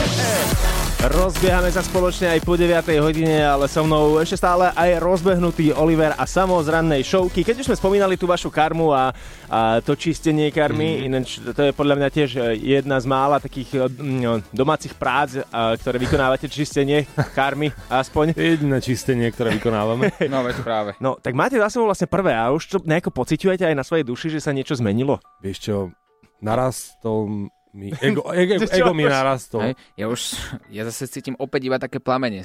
Rozbiehame 1.10 1.74
sa 1.74 1.82
spoločne 1.82 2.38
aj 2.38 2.45
po 2.45 2.54
9. 2.54 2.86
hodine, 3.02 3.41
ale 3.41 3.65
so 3.65 3.82
mnou 3.82 4.21
ešte 4.21 4.38
stále 4.38 4.69
aj 4.78 5.02
rozbehnutý 5.02 5.74
Oliver 5.74 6.13
a 6.13 6.30
Samo 6.30 6.62
z 6.62 6.69
rannej 6.69 7.02
showky. 7.02 7.41
Keď 7.41 7.65
už 7.65 7.74
sme 7.74 7.82
spomínali 7.82 8.13
tú 8.13 8.30
vašu 8.30 8.54
karmu 8.54 8.93
a, 8.93 9.10
a 9.50 9.82
to 9.82 9.98
čistenie 9.98 10.54
karmy, 10.54 11.02
mm. 11.02 11.06
ináč 11.10 11.41
to 11.41 11.65
je 11.65 11.74
podľa 11.74 11.98
mňa 11.98 12.10
tiež 12.13 12.30
e, 12.38 12.41
jedna 12.78 13.02
z 13.02 13.10
mála 13.10 13.41
takých 13.41 13.89
mm, 13.89 14.54
domácich 14.54 14.93
prác, 14.93 15.41
a, 15.50 15.74
ktoré 15.82 15.98
vykonávate 15.98 16.45
čistenie 16.45 17.10
karmy 17.34 17.74
aspoň. 17.89 18.38
Jediné 18.38 18.86
čistenie, 18.86 19.34
ktoré 19.34 19.58
vykonávame. 19.58 20.13
No 20.30 20.45
veď 20.45 20.62
práve. 20.62 20.93
No, 21.02 21.17
tak 21.17 21.34
máte 21.34 21.58
za 21.58 21.74
sebou 21.74 21.89
vlastne 21.89 22.06
prvé 22.06 22.38
a 22.38 22.54
už 22.54 22.69
to 22.69 22.78
nejako 22.86 23.10
pociťujete 23.10 23.65
aj 23.65 23.74
na 23.74 23.82
svojej 23.82 24.06
duši, 24.06 24.38
že 24.38 24.45
sa 24.45 24.54
niečo 24.54 24.78
zmenilo? 24.78 25.17
Vieš 25.41 25.58
čo, 25.58 25.76
narastol 26.38 27.50
mi, 27.76 27.92
ego, 28.00 28.24
ego, 28.34 28.56
ego 28.64 28.92
mi 28.96 29.04
narastol. 29.04 29.62
Hej, 29.62 29.74
ja 29.94 30.06
už, 30.08 30.22
ja 30.72 30.88
zase 30.88 31.12
cítim 31.12 31.36
opäť 31.36 31.68
iba 31.68 31.78
také 31.78 32.00
plamene 32.00 32.42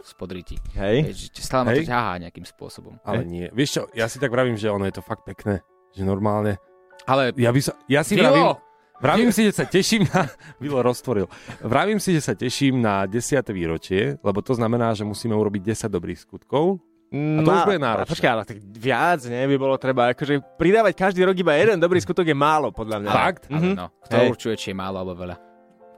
spod 0.00 0.32
ryti. 0.32 0.56
Hej. 0.74 0.96
Hej, 1.04 1.14
že 1.36 1.44
stále 1.44 1.68
ma 1.68 1.76
to 1.76 1.84
Hej. 1.84 1.92
ťahá 1.92 2.12
nejakým 2.18 2.46
spôsobom. 2.48 2.96
Ale 3.04 3.22
nie. 3.22 3.52
Vieš 3.52 3.70
čo, 3.70 3.82
ja 3.92 4.08
si 4.08 4.16
tak 4.16 4.32
vravím, 4.32 4.56
že 4.56 4.72
ono 4.72 4.88
je 4.88 4.96
to 4.96 5.04
fakt 5.04 5.28
pekné. 5.28 5.60
Že 5.92 6.08
normálne. 6.08 6.56
Ale 7.04 7.36
Ja, 7.36 7.52
by 7.52 7.60
sa, 7.60 7.76
ja 7.84 8.00
si 8.00 8.16
Vilo! 8.16 8.32
vravím, 8.32 8.56
vravím 9.00 9.30
si, 9.32 9.44
že 9.44 9.52
sa 9.52 9.64
teším 9.68 10.08
na... 10.08 10.24
Vilo 10.62 10.80
roztvoril. 10.80 11.28
Vravím 11.60 12.00
si, 12.00 12.16
že 12.16 12.24
sa 12.24 12.32
teším 12.32 12.80
na 12.80 13.04
10. 13.04 13.20
výročie, 13.52 14.16
lebo 14.20 14.40
to 14.40 14.56
znamená, 14.56 14.96
že 14.96 15.04
musíme 15.04 15.36
urobiť 15.36 15.62
10 15.84 15.92
dobrých 15.92 16.20
skutkov. 16.24 16.80
A 17.10 17.40
to 17.42 17.50
už 17.50 17.62
bude 17.66 17.82
náročné. 17.82 18.10
Počkaj, 18.14 18.30
ale 18.30 18.42
tak 18.46 18.58
viac, 18.62 19.20
nie? 19.26 19.42
By 19.50 19.56
bolo 19.58 19.74
treba, 19.82 20.14
akože 20.14 20.38
pridávať 20.54 20.94
každý 20.94 21.26
rok 21.26 21.34
iba 21.34 21.58
jeden 21.58 21.82
dobrý 21.82 21.98
skutok 21.98 22.22
je 22.22 22.36
málo, 22.38 22.70
podľa 22.70 23.02
mňa. 23.02 23.10
Fakt? 23.10 23.42
Ale 23.50 23.74
no, 23.74 23.90
kto 24.06 24.14
Hej. 24.14 24.28
určuje, 24.30 24.54
či 24.54 24.66
je 24.70 24.76
málo 24.78 25.02
alebo 25.02 25.18
veľa. 25.18 25.36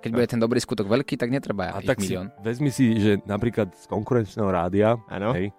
Keď 0.03 0.11
bude 0.11 0.27
ten 0.27 0.41
dobrý 0.41 0.59
skutok 0.59 0.89
veľký, 0.89 1.15
tak 1.15 1.31
netreba 1.31 1.77
A 1.77 1.85
ich 1.85 1.87
tak 1.87 2.01
si, 2.03 2.11
milión. 2.11 2.33
vezmi 2.43 2.73
si, 2.75 2.97
že 2.99 3.21
napríklad 3.23 3.71
z 3.77 3.87
konkurenčného 3.87 4.49
rádia, 4.51 4.97
Áno. 5.07 5.31
hej, 5.37 5.53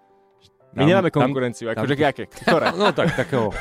My 0.73 0.83
nemáme 0.83 1.09
konkurenciu, 1.09 1.69
akože 1.69 1.93
aké? 2.01 2.23
Ktoré? 2.43 2.73
No 2.73 2.89
tak, 2.89 3.13
takého. 3.13 3.53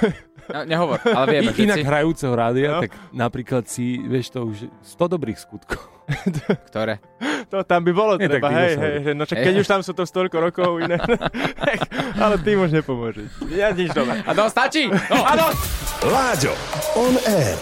No, 0.43 0.67
nehovor, 0.67 0.99
ale 1.07 1.39
vieme, 1.39 1.55
I, 1.55 1.65
inak 1.65 1.79
všetci, 1.79 1.87
hrajúceho 1.87 2.35
rádia, 2.35 2.69
No. 2.75 2.81
tak 2.83 2.93
napríklad 3.15 3.63
si, 3.71 4.03
vieš 4.03 4.35
to 4.35 4.43
už, 4.43 4.67
100 4.83 5.15
dobrých 5.15 5.39
skutkov. 5.39 5.79
ktoré. 6.69 6.99
To 7.49 7.63
tam 7.63 7.87
by 7.87 7.93
bolo 7.95 8.13
Nie, 8.19 8.27
treba, 8.27 8.51
hej, 8.51 8.75
dinosaury. 8.75 8.83
hej, 8.83 8.97
hej, 9.01 9.15
no 9.15 9.25
čak, 9.25 9.37
Hej. 9.39 9.45
keď 9.47 9.55
už 9.63 9.67
tam 9.71 9.81
sú 9.85 9.93
to 9.95 10.03
stoľko 10.03 10.37
rokov 10.41 10.71
iné, 10.83 10.99
ale 12.19 12.35
tým 12.43 12.59
už 12.59 12.75
nepomôže. 12.75 13.29
Ja 13.55 13.71
nič 13.71 13.95
doma. 13.95 14.19
A 14.25 14.33
to 14.35 14.51
stačí! 14.51 14.91
No, 14.91 15.23
Láďo, 16.03 16.53
on 16.99 17.15
air. 17.23 17.55